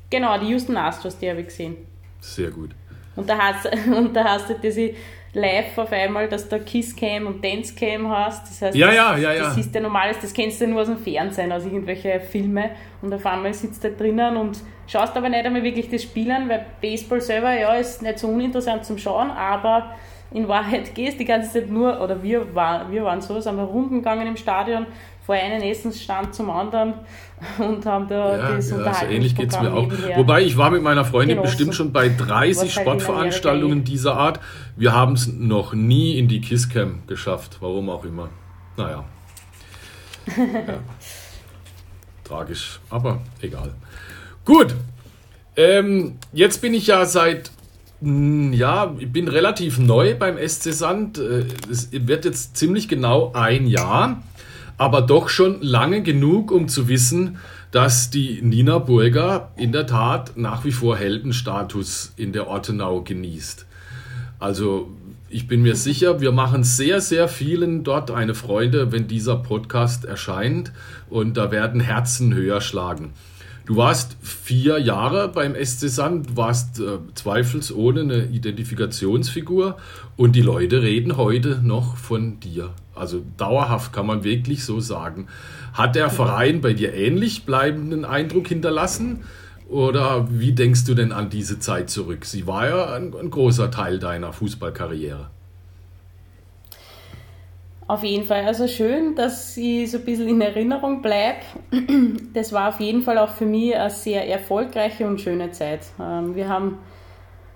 [0.09, 1.77] Genau, die Houston Astros, die habe ich gesehen.
[2.19, 2.71] Sehr gut.
[3.15, 4.93] Und da hast, und da hast du diese
[5.33, 8.43] live auf einmal, dass du Kisscam und Dancecam hast.
[8.43, 10.87] Das heißt, ja, das, ja, ja, das ist ja normales, das kennst du nur aus
[10.87, 12.69] dem Fernsehen, aus irgendwelchen Filmen.
[13.01, 16.49] Und auf einmal sitzt du da drinnen und schaust aber nicht einmal wirklich das Spielen,
[16.49, 19.95] weil Baseball selber, ja, ist nicht so uninteressant zum Schauen, aber
[20.31, 23.63] in Wahrheit gehst die ganze Zeit nur, oder wir, war, wir waren so, sind wir
[23.63, 24.87] Runden gegangen im Stadion,
[25.29, 26.95] von einem Essensstand zum anderen
[27.59, 29.87] und haben da ja, das ja, so ähnlich geht es mir auch.
[30.15, 31.51] Wobei ich war mit meiner Freundin genossen.
[31.51, 34.39] bestimmt schon bei 30 halt Sportveranstaltungen dieser Art.
[34.75, 38.29] Wir haben es noch nie in die Kisscam geschafft, warum auch immer.
[38.75, 39.05] Naja.
[40.35, 40.79] ja.
[42.23, 43.75] Tragisch, aber egal.
[44.45, 44.73] Gut,
[45.55, 47.51] ähm, jetzt bin ich ja seit
[48.01, 51.19] hm, ja, ich bin relativ neu beim SC Sand.
[51.19, 54.23] Äh, es wird jetzt ziemlich genau ein Jahr,
[54.79, 57.37] aber doch schon lange genug, um zu wissen,
[57.69, 63.65] dass die Nina Burger in der Tat nach wie vor Heldenstatus in der Ortenau genießt.
[64.39, 64.89] Also
[65.27, 70.05] ich bin mir sicher, wir machen sehr, sehr vielen dort eine Freude, wenn dieser Podcast
[70.05, 70.71] erscheint
[71.09, 73.11] und da werden Herzen höher schlagen.
[73.69, 79.77] Du warst vier Jahre beim SC Sand, warst äh, zweifelsohne eine Identifikationsfigur
[80.17, 82.71] und die Leute reden heute noch von dir.
[82.95, 85.27] Also dauerhaft kann man wirklich so sagen.
[85.71, 89.19] Hat der Verein bei dir ähnlich bleibenden Eindruck hinterlassen?
[89.67, 92.25] Oder wie denkst du denn an diese Zeit zurück?
[92.25, 95.29] Sie war ja ein, ein großer Teil deiner Fußballkarriere.
[97.89, 98.45] Auf jeden Fall.
[98.45, 101.43] Also schön, dass sie so ein bisschen in Erinnerung bleibt.
[102.35, 105.79] Das war auf jeden Fall auch für mich eine sehr erfolgreiche und schöne Zeit.
[105.99, 106.77] Ähm, wir haben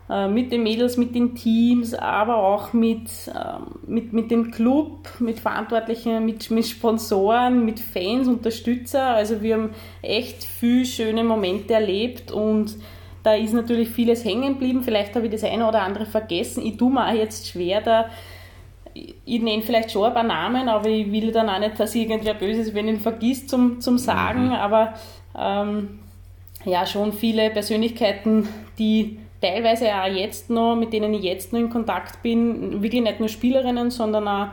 [0.09, 5.07] äh, mit den Mädels, mit den Teams, aber auch mit, ähm, mit, mit dem Club,
[5.19, 9.09] mit Verantwortlichen, mit, mit Sponsoren, mit Fans, Unterstützer.
[9.09, 9.69] Also wir haben
[10.01, 12.75] echt viele schöne Momente erlebt und
[13.21, 14.81] da ist natürlich vieles hängen geblieben.
[14.81, 16.65] Vielleicht habe ich das eine oder andere vergessen.
[16.65, 18.09] Ich tue mir auch jetzt schwer, da
[18.93, 22.33] ich nenne vielleicht schon ein paar Namen, aber ich will dann auch nicht, dass irgendwer
[22.33, 24.53] böse ist, wenn ich ihn vergisst zum, zum Sagen, mhm.
[24.53, 24.93] aber
[25.37, 25.99] ähm,
[26.65, 31.69] ja, schon viele Persönlichkeiten, die teilweise auch jetzt noch, mit denen ich jetzt noch in
[31.69, 34.47] Kontakt bin, wirklich nicht nur Spielerinnen, sondern auch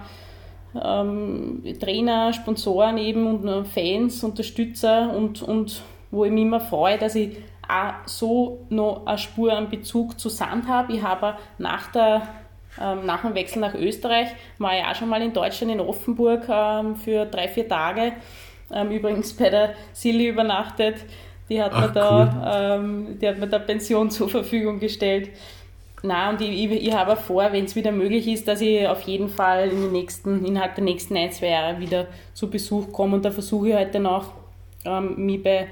[0.75, 7.15] ähm, Trainer, Sponsoren eben und Fans, Unterstützer und, und wo ich mich immer freue, dass
[7.15, 7.37] ich
[7.69, 10.93] auch so noch eine Spur an Bezug zu Sand habe.
[10.93, 12.23] Ich habe nach der
[12.81, 16.49] ähm, nach dem Wechsel nach Österreich war ich auch schon mal in Deutschland, in Offenburg
[16.49, 18.13] ähm, für drei, vier Tage.
[18.73, 20.97] Ähm, übrigens bei der Silly übernachtet.
[21.49, 23.17] Die hat, Ach, mir da, cool.
[23.21, 25.31] die hat mir da Pension zur Verfügung gestellt.
[26.03, 29.03] Na und ich, ich, ich habe vor, wenn es wieder möglich ist, dass ich auf
[29.03, 33.17] jeden Fall in den nächsten, innerhalb der nächsten ein, zwei Jahre wieder zu Besuch komme.
[33.17, 34.33] Und da versuche ich heute noch,
[34.85, 35.69] ähm, mich, bei,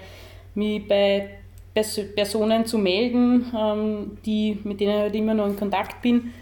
[0.54, 1.30] mich bei
[1.74, 6.34] Personen zu melden, ähm, die, mit denen ich halt immer noch in Kontakt bin,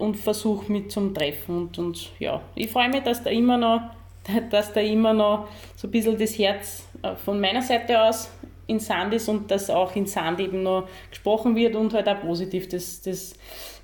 [0.00, 1.56] und versuche mit zum Treffen.
[1.56, 3.82] Und, und ja, ich freue mich, dass da immer noch,
[4.50, 8.30] dass da immer noch so ein bisschen das Herz äh, von meiner Seite aus
[8.66, 12.20] in Sand ist und dass auch in Sand eben noch gesprochen wird und halt auch
[12.20, 12.68] positiv.
[12.68, 13.34] Das, das,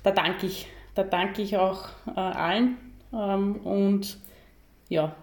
[0.01, 2.77] da danke ich, da danke ich auch äh, allen.
[3.13, 4.17] Ähm, und
[4.89, 5.13] ja,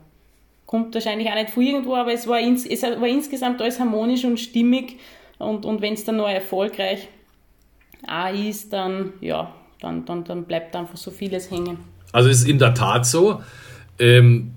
[0.66, 4.24] kommt wahrscheinlich auch nicht von irgendwo, aber es war, ins, es war insgesamt alles harmonisch
[4.24, 4.98] und stimmig.
[5.38, 7.08] Und, und wenn es dann noch erfolgreich
[8.06, 9.52] auch ist, dann, ja,
[9.84, 11.78] dann, dann, dann bleibt einfach so vieles hängen.
[12.12, 13.42] Also es ist in der Tat so,
[13.98, 14.52] ähm,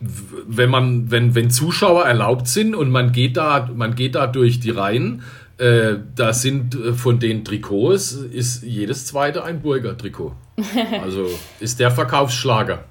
[0.00, 4.60] wenn man, wenn, wenn Zuschauer erlaubt sind und man geht da, man geht da durch
[4.60, 5.22] die Reihen,
[5.58, 10.32] äh, da sind äh, von den Trikots ist jedes zweite ein Burger Trikot.
[11.02, 11.28] Also
[11.60, 12.84] ist der Verkaufsschlager.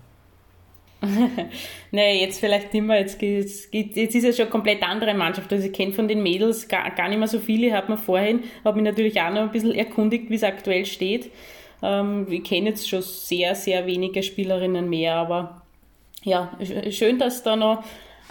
[1.91, 2.99] naja, jetzt vielleicht nicht mehr.
[2.99, 5.51] Jetzt, jetzt, jetzt ist es schon eine komplett andere Mannschaft.
[5.51, 8.41] Also ich kenne von den Mädels gar, gar nicht mehr so viele, hat man vorhin,
[8.63, 11.29] habe mich natürlich auch noch ein bisschen erkundigt, wie es aktuell steht.
[11.83, 15.61] Ähm, ich kenne jetzt schon sehr, sehr wenige Spielerinnen mehr, aber
[16.23, 16.57] ja,
[16.89, 17.83] schön, dass da noch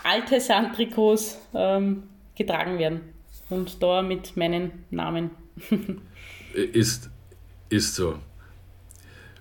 [0.02, 3.02] alte Sandtrikots ähm, getragen werden.
[3.50, 5.30] Und da mit meinen Namen.
[6.54, 7.10] ist,
[7.68, 8.14] ist so.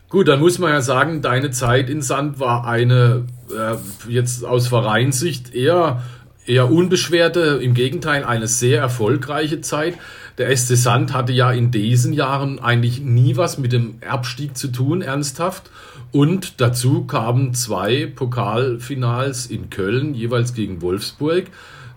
[0.09, 3.77] Gut, dann muss man ja sagen, deine Zeit in Sand war eine, äh,
[4.11, 6.03] jetzt aus Vereinssicht, eher,
[6.45, 9.97] eher unbeschwerte, im Gegenteil, eine sehr erfolgreiche Zeit.
[10.37, 14.69] Der SC Sand hatte ja in diesen Jahren eigentlich nie was mit dem Abstieg zu
[14.69, 15.69] tun, ernsthaft.
[16.11, 21.45] Und dazu kamen zwei Pokalfinals in Köln, jeweils gegen Wolfsburg.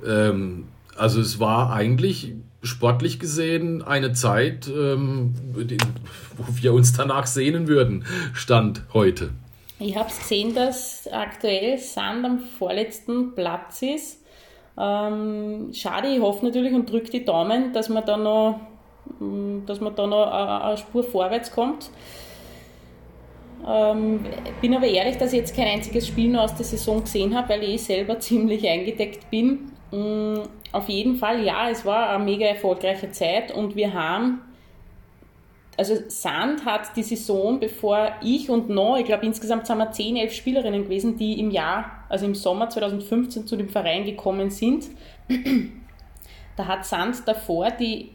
[0.07, 0.65] Ähm,
[0.97, 5.35] also es war eigentlich sportlich gesehen eine Zeit, ähm,
[6.37, 9.31] wo wir uns danach sehnen würden, stand heute.
[9.79, 14.24] Ich habe es gesehen, dass aktuell Sand am vorletzten Platz ist.
[14.77, 18.61] Ähm, schade, ich hoffe natürlich und drücke die Daumen, dass man da noch,
[19.67, 21.91] dass man da noch eine Spur vorwärts kommt.
[23.67, 24.21] Ähm,
[24.61, 27.51] bin aber ehrlich, dass ich jetzt kein einziges Spiel nur aus der Saison gesehen habe,
[27.51, 29.71] weil ich selber ziemlich eingedeckt bin.
[29.91, 30.41] Mm,
[30.73, 34.41] auf jeden Fall, ja, es war eine mega erfolgreiche Zeit und wir haben,
[35.77, 40.17] also Sand hat die Saison, bevor ich und noch, ich glaube insgesamt sind wir 10,
[40.17, 44.87] 11 Spielerinnen gewesen, die im Jahr, also im Sommer 2015 zu dem Verein gekommen sind.
[46.57, 48.11] Da hat Sand davor die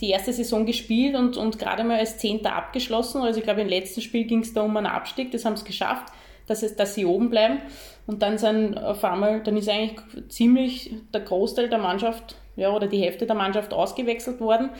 [0.00, 3.22] die erste Saison gespielt und, und gerade mal als Zehnter abgeschlossen.
[3.22, 5.64] Also ich glaube, im letzten Spiel ging es da um einen Abstieg, das haben sie
[5.64, 6.12] geschafft,
[6.46, 7.60] dass, es, dass sie oben bleiben.
[8.06, 12.86] Und dann sind auf einmal, dann ist eigentlich ziemlich der Großteil der Mannschaft, ja, oder
[12.86, 14.70] die Hälfte der Mannschaft ausgewechselt worden.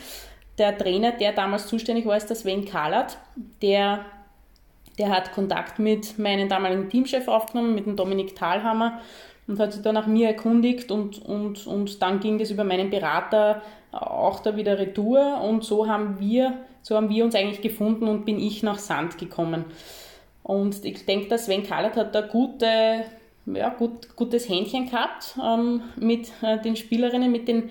[0.58, 3.18] Der Trainer, der damals zuständig war, ist der Sven Kalat,
[3.60, 4.04] der,
[4.98, 9.00] der hat Kontakt mit meinem damaligen Teamchef aufgenommen, mit dem Dominik Thalhammer
[9.46, 12.90] und hat sich dann nach mir erkundigt und, und, und dann ging es über meinen
[12.90, 13.62] Berater
[13.92, 18.24] auch da wieder retour und so haben wir, so haben wir uns eigentlich gefunden und
[18.24, 19.64] bin ich nach Sand gekommen.
[20.42, 23.04] Und ich denke, dass Sven Kallert hat da gute,
[23.46, 27.70] ja, gut, gutes Händchen gehabt ähm, mit äh, den Spielerinnen, mit den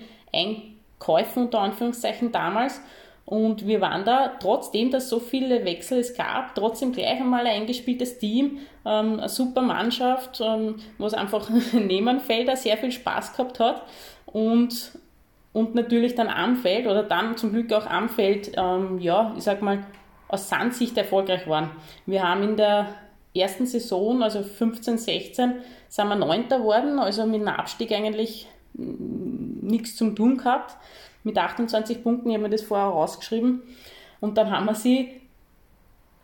[0.98, 2.80] Einkäufen unter Anführungszeichen damals.
[3.26, 7.62] Und wir waren da, trotzdem, dass so viele Wechsel es gab, trotzdem gleich einmal ein
[7.62, 13.32] eingespieltes Team, ähm, eine super Mannschaft, ähm, wo es einfach neben Felder sehr viel Spaß
[13.32, 13.82] gehabt hat.
[14.26, 14.92] Und,
[15.54, 19.44] und natürlich dann am Feld oder dann zum Glück auch am Feld, ähm, ja, ich
[19.44, 19.86] sag mal,
[20.28, 21.70] aus Sandsicht erfolgreich waren.
[22.04, 22.88] Wir haben in der
[23.34, 25.54] ersten Saison, also 15, 16,
[25.88, 30.76] sind wir Neunter geworden, also mit einem Abstieg eigentlich nichts zum tun gehabt
[31.22, 33.62] mit 28 Punkten, ich habe mir das vorher rausgeschrieben.
[34.20, 35.20] Und dann haben wir sie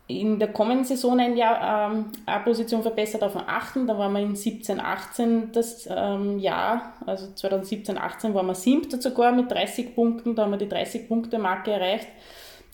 [0.07, 3.87] in der kommenden Saison ein Jahr ähm, eine Position verbessert auf den 8.
[3.87, 9.01] Da waren wir in 17, 18 das ähm, Jahr, also 2017, 18 waren wir siebter
[9.01, 12.07] sogar mit 30 Punkten, da haben wir die 30-Punkte-Marke erreicht.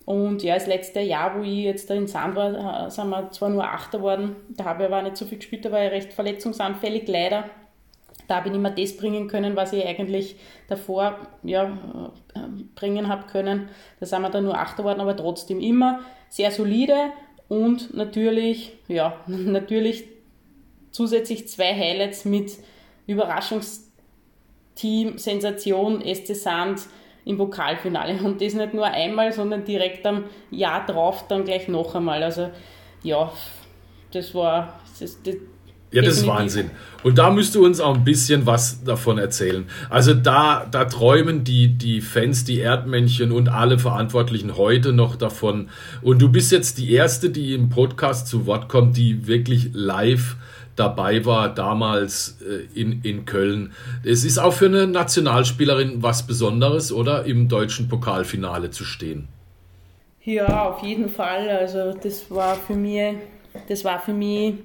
[0.05, 3.29] Und ja, das letzte Jahr, wo ich jetzt da in Sand war, äh, sind wir
[3.31, 5.91] zwar nur Achter geworden, da habe ich aber nicht so viel gespielt, da war ich
[5.91, 7.45] recht verletzungsanfällig, leider
[8.27, 10.35] da habe ich nicht mehr das bringen können, was ich eigentlich
[10.67, 11.77] davor ja,
[12.75, 13.69] bringen habe können.
[13.99, 17.11] Da sind wir dann nur Achter geworden, aber trotzdem immer sehr solide
[17.47, 20.05] und natürlich, ja, natürlich
[20.91, 22.51] zusätzlich zwei Highlights mit
[23.07, 26.81] Überraschungsteam, Sensation, SC Sand
[27.23, 28.21] im Pokalfinale.
[28.23, 32.23] Und das nicht nur einmal, sondern direkt am Jahr drauf dann gleich noch einmal.
[32.23, 32.49] Also
[33.03, 33.31] ja,
[34.11, 35.35] das war, das, das,
[35.91, 36.71] ja, das ist Wahnsinn.
[37.03, 39.65] Und da müsst du uns auch ein bisschen was davon erzählen.
[39.89, 45.69] Also da, da träumen die, die Fans, die Erdmännchen und alle Verantwortlichen heute noch davon.
[46.01, 50.35] Und du bist jetzt die Erste, die im Podcast zu Wort kommt, die wirklich live
[50.75, 53.71] dabei war damals äh, in, in Köln.
[54.03, 57.25] Es ist auch für eine Nationalspielerin was Besonderes, oder?
[57.25, 59.27] Im deutschen Pokalfinale zu stehen.
[60.23, 61.49] Ja, auf jeden Fall.
[61.49, 63.15] Also das war für mich,
[63.69, 64.55] das war für mich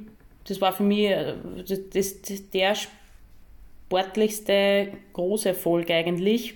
[0.49, 1.35] das war für mich äh,
[1.69, 6.55] das, das, der sportlichste große Erfolg eigentlich.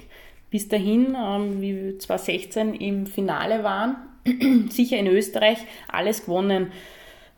[0.50, 3.96] Bis dahin, ähm, wie wir 2016 im Finale waren,
[4.70, 6.72] sicher in Österreich, alles gewonnen.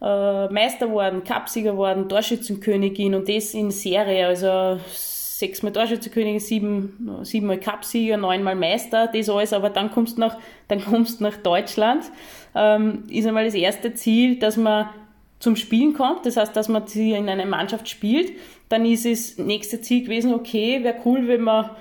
[0.01, 7.59] Äh, Meister worden, Cupsieger worden, Torschützenkönigin und das in Serie, also sechsmal Torschützenkönigin, sieben, siebenmal
[7.59, 10.39] Cupsieger, neunmal Meister, das alles, aber dann kommst du nach,
[11.21, 12.05] nach Deutschland,
[12.55, 14.89] ähm, ist einmal das erste Ziel, dass man
[15.38, 18.33] zum Spielen kommt, das heißt, dass man in einer Mannschaft spielt,
[18.68, 21.77] dann ist es nächste Ziel gewesen, okay, wäre cool, wenn wir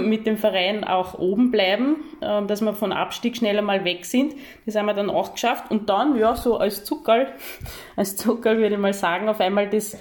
[0.00, 4.34] mit dem Verein auch oben bleiben, ähm, dass wir von Abstieg schneller mal weg sind.
[4.66, 5.70] Das haben wir dann auch geschafft.
[5.70, 7.28] Und dann, ja, so als Zuckerl,
[7.96, 9.96] als Zuckerl würde ich mal sagen, auf einmal das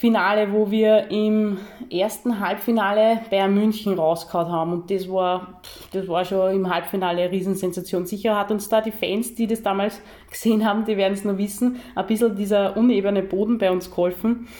[0.00, 1.58] Pokalfinale, wo wir im
[1.90, 4.72] ersten Halbfinale Bayern München rausgehauen haben.
[4.72, 5.60] Und das war,
[5.92, 8.06] das war schon im Halbfinale eine Riesensensation.
[8.06, 11.36] Sicher hat uns da die Fans, die das damals gesehen haben, die werden es nur
[11.36, 14.48] wissen, ein bisschen dieser unebene Boden bei uns geholfen.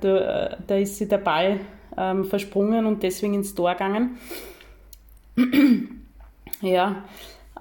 [0.00, 1.58] Da, da ist sich der Ball
[1.98, 4.16] ähm, versprungen und deswegen ins Tor gegangen.
[6.60, 7.02] ja,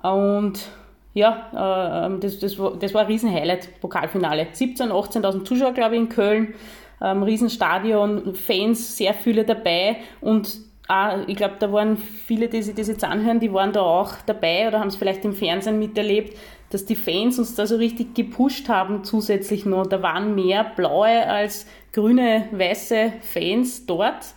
[0.04, 0.70] und
[1.14, 4.48] ja, äh, das, das, war, das war ein Riesenhighlight, Pokalfinale.
[4.54, 6.54] 17.000, 18.000 Zuschauer, glaube ich, in Köln,
[7.02, 9.98] ähm, Riesenstadion, Fans, sehr viele dabei.
[10.22, 13.82] Und auch, ich glaube, da waren viele, die sich das jetzt anhören, die waren da
[13.82, 16.38] auch dabei oder haben es vielleicht im Fernsehen miterlebt,
[16.72, 19.88] dass die Fans uns da so richtig gepusht haben zusätzlich noch.
[19.88, 24.34] Da waren mehr blaue als grüne, weiße Fans dort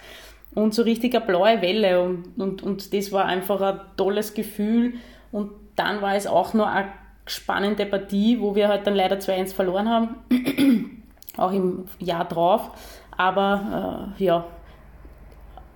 [0.54, 2.02] und so richtig eine blaue Welle.
[2.02, 4.94] Und, und, und das war einfach ein tolles Gefühl.
[5.30, 6.92] Und dann war es auch noch eine
[7.26, 11.01] spannende Partie, wo wir halt dann leider 2-1 verloren haben,
[11.36, 12.70] auch im Jahr drauf,
[13.16, 14.44] aber äh, ja,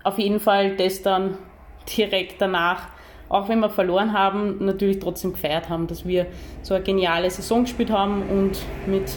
[0.02, 1.38] auf jeden Fall das dann
[1.96, 2.88] direkt danach
[3.28, 6.26] auch wenn wir verloren haben, natürlich trotzdem gefeiert haben, dass wir
[6.62, 9.10] so eine geniale Saison gespielt haben und mit,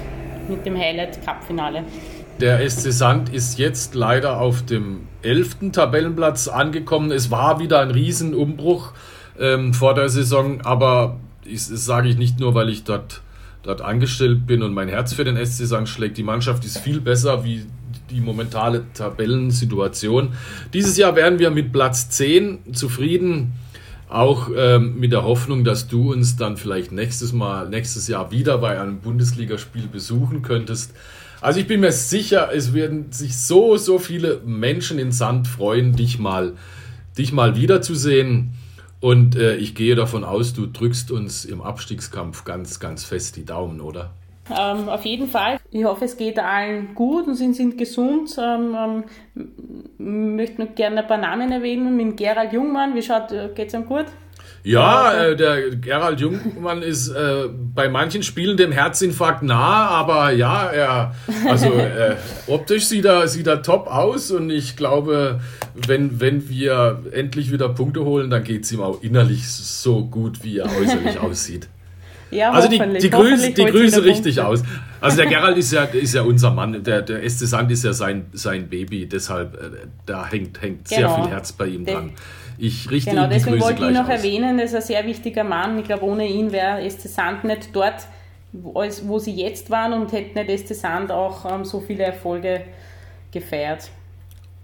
[0.48, 1.84] mit dem Highlight Cup-Finale.
[2.40, 5.72] Der SC Sand ist jetzt leider auf dem 11.
[5.74, 7.12] Tabellenplatz angekommen.
[7.12, 8.94] Es war wieder ein Riesenumbruch
[9.38, 13.22] ähm, vor der Saison, aber das sage ich nicht nur, weil ich dort,
[13.70, 16.18] dort angestellt bin und mein Herz für den SC Sand schlägt.
[16.18, 17.66] Die Mannschaft ist viel besser wie
[18.10, 20.34] die momentane Tabellensituation.
[20.74, 23.54] Dieses Jahr werden wir mit Platz 10 zufrieden.
[24.10, 28.58] Auch ähm, mit der Hoffnung, dass du uns dann vielleicht nächstes Mal, nächstes Jahr wieder
[28.58, 30.96] bei einem Bundesligaspiel besuchen könntest.
[31.42, 35.96] Also ich bin mir sicher, es werden sich so, so viele Menschen in Sand freuen,
[35.96, 36.54] dich mal,
[37.20, 38.56] dich mal wiederzusehen.
[39.02, 43.46] Und äh, ich gehe davon aus, du drückst uns im Abstiegskampf ganz, ganz fest die
[43.46, 44.12] Daumen, oder?
[44.50, 45.60] Ähm, auf jeden Fall.
[45.72, 48.36] Ich hoffe, es geht allen gut und sie sind gesund.
[48.38, 49.04] Ähm,
[49.38, 51.96] ähm, möchte noch gerne ein paar Namen erwähnen.
[51.96, 54.06] Mit Gerald Jungmann, wie schaut, äh, geht's ihm gut?
[54.64, 60.66] Ja, äh, der Gerald Jungmann ist äh, bei manchen Spielen dem Herzinfarkt nah, aber ja,
[60.66, 61.16] er,
[61.48, 62.16] also äh,
[62.48, 65.40] optisch sieht er, sieht er top aus und ich glaube,
[65.74, 70.44] wenn, wenn wir endlich wieder Punkte holen, dann geht es ihm auch innerlich so gut,
[70.44, 71.68] wie er äußerlich aussieht.
[72.32, 74.48] Ja, also die, die, Grüße, die Grüße richtig Punkte.
[74.48, 74.64] aus.
[75.02, 77.94] Also der Gerald ist ja, ist ja unser Mann, der, der Este Sand ist ja
[77.94, 81.16] sein, sein Baby, deshalb äh, da hängt, hängt genau.
[81.16, 82.12] sehr viel Herz bei ihm dran.
[82.62, 84.10] Ich richte genau, deswegen Grüße wollte ich noch aus.
[84.10, 85.80] erwähnen, das ist ein sehr wichtiger Mann.
[85.80, 88.06] Ich glaube, ohne ihn wäre Este Sand nicht dort,
[88.52, 92.66] wo, sie jetzt waren und hätte nicht Este Sand auch ähm, so viele Erfolge
[93.32, 93.90] gefeiert.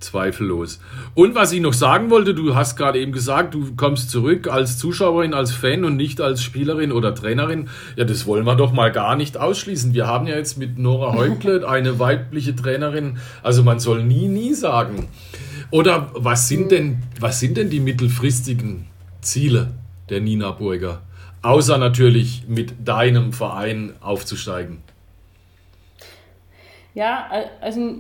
[0.01, 0.81] Zweifellos.
[1.13, 4.77] Und was ich noch sagen wollte, du hast gerade eben gesagt, du kommst zurück als
[4.77, 7.69] Zuschauerin, als Fan und nicht als Spielerin oder Trainerin.
[7.95, 9.93] Ja, das wollen wir doch mal gar nicht ausschließen.
[9.93, 13.19] Wir haben ja jetzt mit Nora Heukle eine weibliche Trainerin.
[13.41, 15.07] Also man soll nie, nie sagen.
[15.75, 18.87] Oder was sind denn, was sind denn die mittelfristigen
[19.19, 19.73] Ziele
[20.09, 21.01] der Nina Burger?
[21.41, 24.81] Außer natürlich mit deinem Verein aufzusteigen.
[26.93, 27.95] Ja, also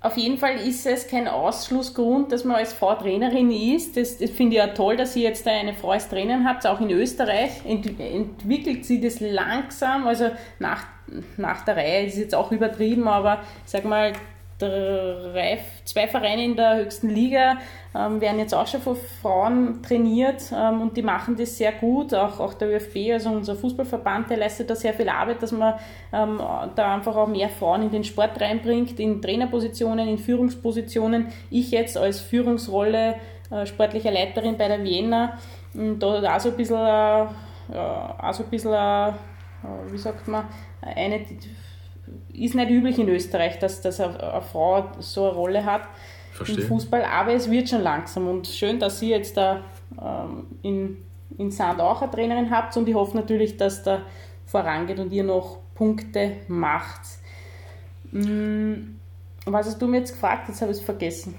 [0.00, 3.98] auf jeden Fall ist es kein Ausschlussgrund, dass man als Frau Trainerin ist.
[3.98, 6.66] Das, das finde ich ja toll, dass ihr jetzt eine Frau als Trainerin habt.
[6.66, 10.06] Auch in Österreich ent, entwickelt sie das langsam.
[10.06, 10.86] Also nach,
[11.36, 14.14] nach der Reihe ist jetzt auch übertrieben, aber sag mal,
[14.58, 17.58] drei, zwei Vereine in der höchsten Liga
[17.94, 22.14] ähm, werden jetzt auch schon von Frauen trainiert ähm, und die machen das sehr gut.
[22.14, 25.74] Auch, auch der ÖFB, also unser Fußballverband, der leistet da sehr viel Arbeit, dass man
[26.12, 26.40] ähm,
[26.74, 31.28] da einfach auch mehr Frauen in den Sport reinbringt, in Trainerpositionen, in Führungspositionen.
[31.50, 33.16] Ich jetzt als Führungsrolle
[33.50, 35.38] äh, sportlicher Leiterin bei der Vienna,
[35.74, 37.26] da auch so ein bisschen, äh,
[37.76, 40.44] auch so ein bisschen äh, wie sagt man,
[40.82, 41.20] eine
[42.32, 45.82] ist nicht üblich in Österreich, dass, dass eine, Frau so eine Rolle hat
[46.32, 46.58] Verstehe.
[46.58, 49.62] im Fußball, aber es wird schon langsam und schön, dass Sie jetzt da
[50.00, 50.96] ähm, in,
[51.38, 54.02] in Sand auch eine Trainerin habt und ich hoffe natürlich, dass da
[54.46, 57.00] vorangeht und ihr noch Punkte macht.
[58.12, 58.96] Mm,
[59.46, 60.48] Was hast du mir jetzt gefragt?
[60.48, 61.34] Jetzt habe ich es vergessen.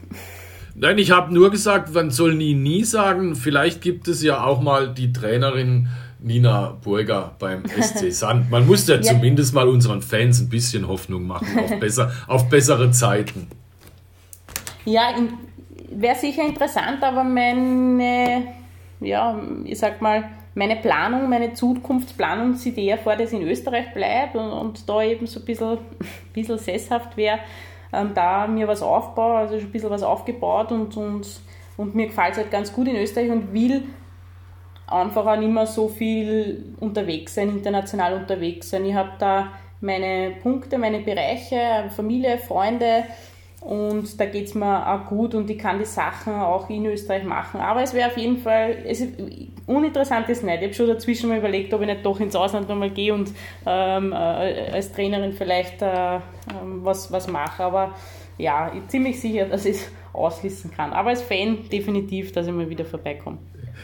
[0.78, 3.36] Nein, ich habe nur gesagt, man soll nie, nie sagen.
[3.36, 5.88] Vielleicht gibt es ja auch mal die Trainerin
[6.26, 8.50] Nina Burger beim SC Sand.
[8.50, 12.50] Man muss ja, ja, zumindest mal unseren Fans ein bisschen Hoffnung machen auf, besser, auf
[12.50, 13.48] bessere Zeiten.
[14.86, 15.14] Ja,
[15.92, 18.44] wäre sicher interessant, aber meine,
[19.00, 23.94] ja, ich sag mal, meine Planung, meine Zukunftsplanung sieht eher vor, dass ich in Österreich
[23.94, 25.78] bleibe und, und da eben so ein bisschen,
[26.34, 27.40] bisschen sesshaft wäre
[27.94, 31.28] ähm, da mir was aufbaue, also schon ein bisschen was aufgebaut und, und,
[31.78, 33.84] und mir gefällt es halt ganz gut in Österreich und will
[34.88, 38.86] einfach auch nicht mehr so viel unterwegs sein, international unterwegs sein.
[38.86, 43.06] Ich habe da meine Punkte, meine Bereiche, Familie, Freunde,
[43.66, 47.24] und da geht es mir auch gut und ich kann die Sachen auch in Österreich
[47.24, 47.60] machen.
[47.60, 49.04] Aber es wäre auf jeden Fall, es
[49.66, 50.58] uninteressant ist nicht.
[50.58, 53.32] Ich habe schon dazwischen mal überlegt, ob ich nicht doch ins Ausland nochmal gehe und
[53.66, 56.20] ähm, äh, als Trainerin vielleicht äh, äh,
[56.62, 57.64] was, was mache.
[57.64, 57.96] Aber
[58.38, 60.94] ja, ich bin ziemlich sicher, dass ich es ausschließen kann.
[60.94, 63.40] Aber als Fan definitiv, dass ich mal wieder vorbeikomme.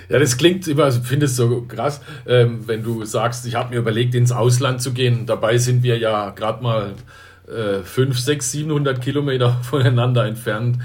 [0.10, 3.74] Ja, das klingt immer, ich finde es so krass, ähm, wenn du sagst, ich habe
[3.74, 5.26] mir überlegt, ins Ausland zu gehen.
[5.26, 6.94] Dabei sind wir ja gerade mal
[7.84, 10.78] 5, 6, 700 Kilometer voneinander entfernt.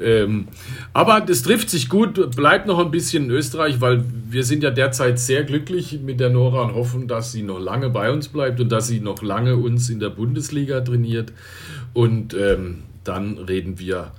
[0.00, 0.48] Ähm,
[0.92, 4.70] aber das trifft sich gut, bleibt noch ein bisschen in Österreich, weil wir sind ja
[4.70, 8.60] derzeit sehr glücklich mit der Nora und hoffen, dass sie noch lange bei uns bleibt
[8.60, 11.32] und dass sie noch lange uns in der Bundesliga trainiert.
[11.94, 14.12] Und ähm, dann reden wir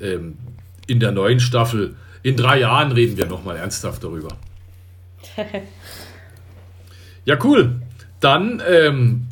[0.00, 0.34] ähm,
[0.88, 4.30] in der neuen Staffel, in drei Jahren reden wir nochmal ernsthaft darüber.
[7.24, 7.80] ja, cool.
[8.18, 9.28] Dann ähm,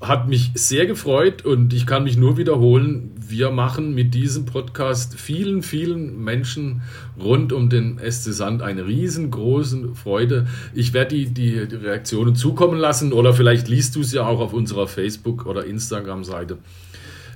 [0.00, 5.18] hat mich sehr gefreut und ich kann mich nur wiederholen, wir machen mit diesem Podcast
[5.18, 6.82] vielen, vielen Menschen
[7.18, 10.46] rund um den SC Sand eine riesengroße Freude.
[10.74, 14.40] Ich werde die, die, die Reaktionen zukommen lassen oder vielleicht liest du es ja auch
[14.40, 16.58] auf unserer Facebook- oder Instagram-Seite.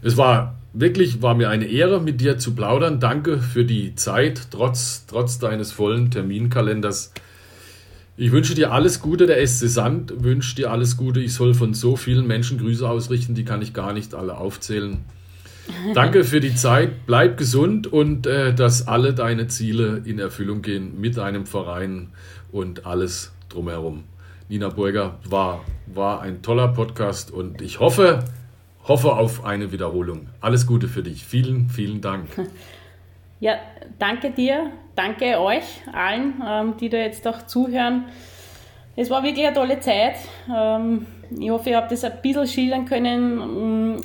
[0.02, 3.00] Es war wirklich, war mir eine Ehre, mit dir zu plaudern.
[3.00, 7.12] Danke für die Zeit, trotz, trotz deines vollen Terminkalenders.
[8.16, 11.20] Ich wünsche dir alles Gute, der SC Sand wünscht dir alles Gute.
[11.20, 14.98] Ich soll von so vielen Menschen Grüße ausrichten, die kann ich gar nicht alle aufzählen.
[15.94, 21.00] Danke für die Zeit, bleib gesund und äh, dass alle deine Ziele in Erfüllung gehen
[21.00, 22.08] mit deinem Verein
[22.50, 24.04] und alles drumherum.
[24.48, 28.24] Nina Burger war, war ein toller Podcast und ich hoffe,
[28.88, 30.28] hoffe auf eine Wiederholung.
[30.40, 31.24] Alles Gute für dich.
[31.24, 32.28] Vielen, vielen Dank.
[33.42, 33.56] Ja,
[33.98, 38.04] danke dir, danke euch allen, ähm, die da jetzt auch zuhören.
[38.94, 40.14] Es war wirklich eine tolle Zeit.
[40.48, 41.06] Ähm,
[41.36, 43.40] ich hoffe, ihr habt das ein bisschen schildern können.
[43.40, 43.96] Ähm,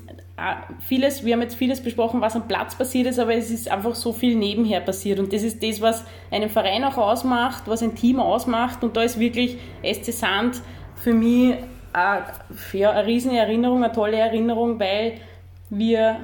[0.80, 3.94] vieles, wir haben jetzt vieles besprochen, was am Platz passiert ist, aber es ist einfach
[3.94, 5.20] so viel nebenher passiert.
[5.20, 8.84] Und das ist das, was einen Verein auch ausmacht, was ein Team ausmacht.
[8.84, 10.62] Und da ist wirklich SC Sand
[10.96, 11.58] für mich
[11.94, 15.14] eine, riesen Erinnerung, eine tolle Erinnerung, weil
[15.70, 16.18] wir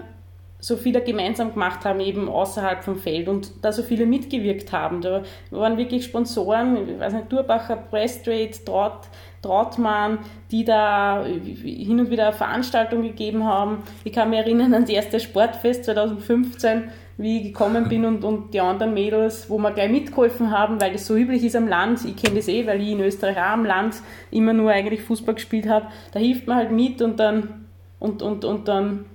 [0.63, 5.01] so viele gemeinsam gemacht haben, eben außerhalb vom Feld und da so viele mitgewirkt haben.
[5.01, 9.09] Da waren wirklich Sponsoren, ich weiß nicht, Durbacher, Presstrade, Traut,
[9.41, 10.19] Trautmann,
[10.51, 13.83] die da hin und wieder Veranstaltungen gegeben haben.
[14.05, 18.53] Ich kann mich erinnern an das erste Sportfest 2015, wie ich gekommen bin und, und
[18.53, 22.03] die anderen Mädels, wo wir gleich mitgeholfen haben, weil das so üblich ist am Land.
[22.05, 23.97] Ich kenne das eh, weil ich in Österreich auch am Land
[24.31, 25.87] immer nur eigentlich Fußball gespielt habe.
[26.11, 27.65] Da hilft man halt mit und dann
[27.99, 29.05] und, und, und dann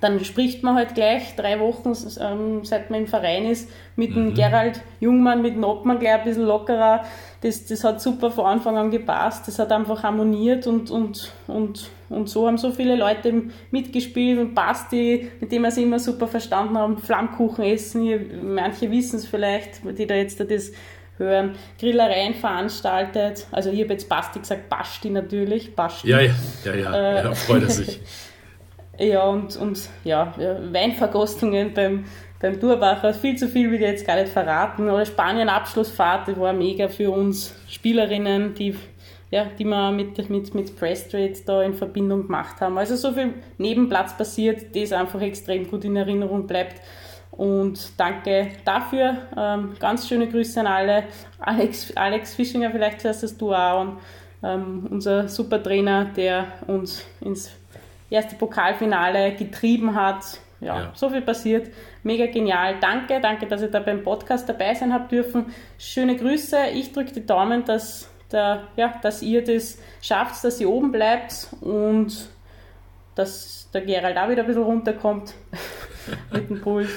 [0.00, 4.26] dann spricht man halt gleich drei Wochen, ähm, seit man im Verein ist, mit dem
[4.26, 4.34] mhm.
[4.34, 7.04] Gerald Jungmann, mit dem Obmann gleich ein bisschen lockerer.
[7.40, 9.48] Das, das hat super von Anfang an gepasst.
[9.48, 14.54] Das hat einfach harmoniert und, und, und, und so haben so viele Leute mitgespielt und
[14.54, 18.54] Basti, mit dem wir sie immer super verstanden haben, Flammkuchen essen.
[18.54, 20.72] Manche wissen es vielleicht, die da jetzt das
[21.16, 23.46] hören, Grillereien veranstaltet.
[23.50, 26.08] Also ich habe jetzt Basti gesagt, Basti natürlich, Basti.
[26.08, 26.34] Ja, ja,
[26.64, 28.00] ja, ja, äh, ja freut er sich.
[28.98, 30.34] Ja, und, und ja,
[30.72, 32.04] Weinverkostungen beim,
[32.40, 34.90] beim Durbacher, viel zu viel will ich jetzt gar nicht verraten.
[34.90, 38.74] Oder Spanien-Abschlussfahrt, die war mega für uns Spielerinnen, die,
[39.30, 42.76] ja, die wir mit, mit, mit Presstrade da in Verbindung gemacht haben.
[42.76, 46.82] Also so viel Nebenplatz passiert, das einfach extrem gut in Erinnerung bleibt.
[47.30, 49.16] Und danke dafür.
[49.36, 51.04] Ähm, ganz schöne Grüße an alle.
[51.38, 53.82] Alex, Alex Fischinger, vielleicht hörst das du auch.
[53.82, 53.98] Und,
[54.42, 57.52] ähm, unser super Trainer, der uns ins
[58.10, 60.40] erste Pokalfinale getrieben hat.
[60.60, 61.70] Ja, ja, so viel passiert.
[62.02, 62.76] Mega genial.
[62.80, 65.46] Danke, danke, dass ihr da beim Podcast dabei sein habt dürfen.
[65.78, 66.56] Schöne Grüße.
[66.74, 71.48] Ich drücke die Daumen, dass, der, ja, dass ihr das schafft, dass ihr oben bleibt
[71.60, 72.28] und
[73.14, 75.34] dass der Gerald auch wieder ein bisschen runterkommt
[76.32, 76.88] mit dem Puls.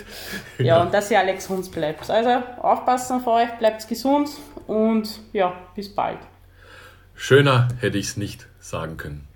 [0.58, 2.10] Ja, ja, und dass ihr Alex Hunds bleibt.
[2.10, 2.30] Also
[2.62, 4.30] aufpassen auf euch, bleibt gesund
[4.68, 6.20] und ja, bis bald.
[7.14, 9.31] Schöner hätte ich es nicht sagen können.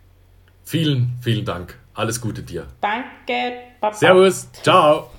[0.65, 1.77] Vielen, vielen Dank.
[1.93, 2.65] Alles Gute dir.
[2.81, 3.53] Danke.
[3.79, 3.95] Baba.
[3.95, 4.47] Servus.
[4.63, 5.11] Ciao.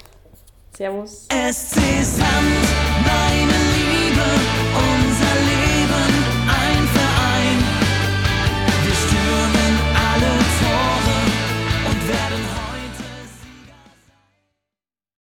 [0.77, 1.27] Servus.
[1.31, 3.56] SC Sand,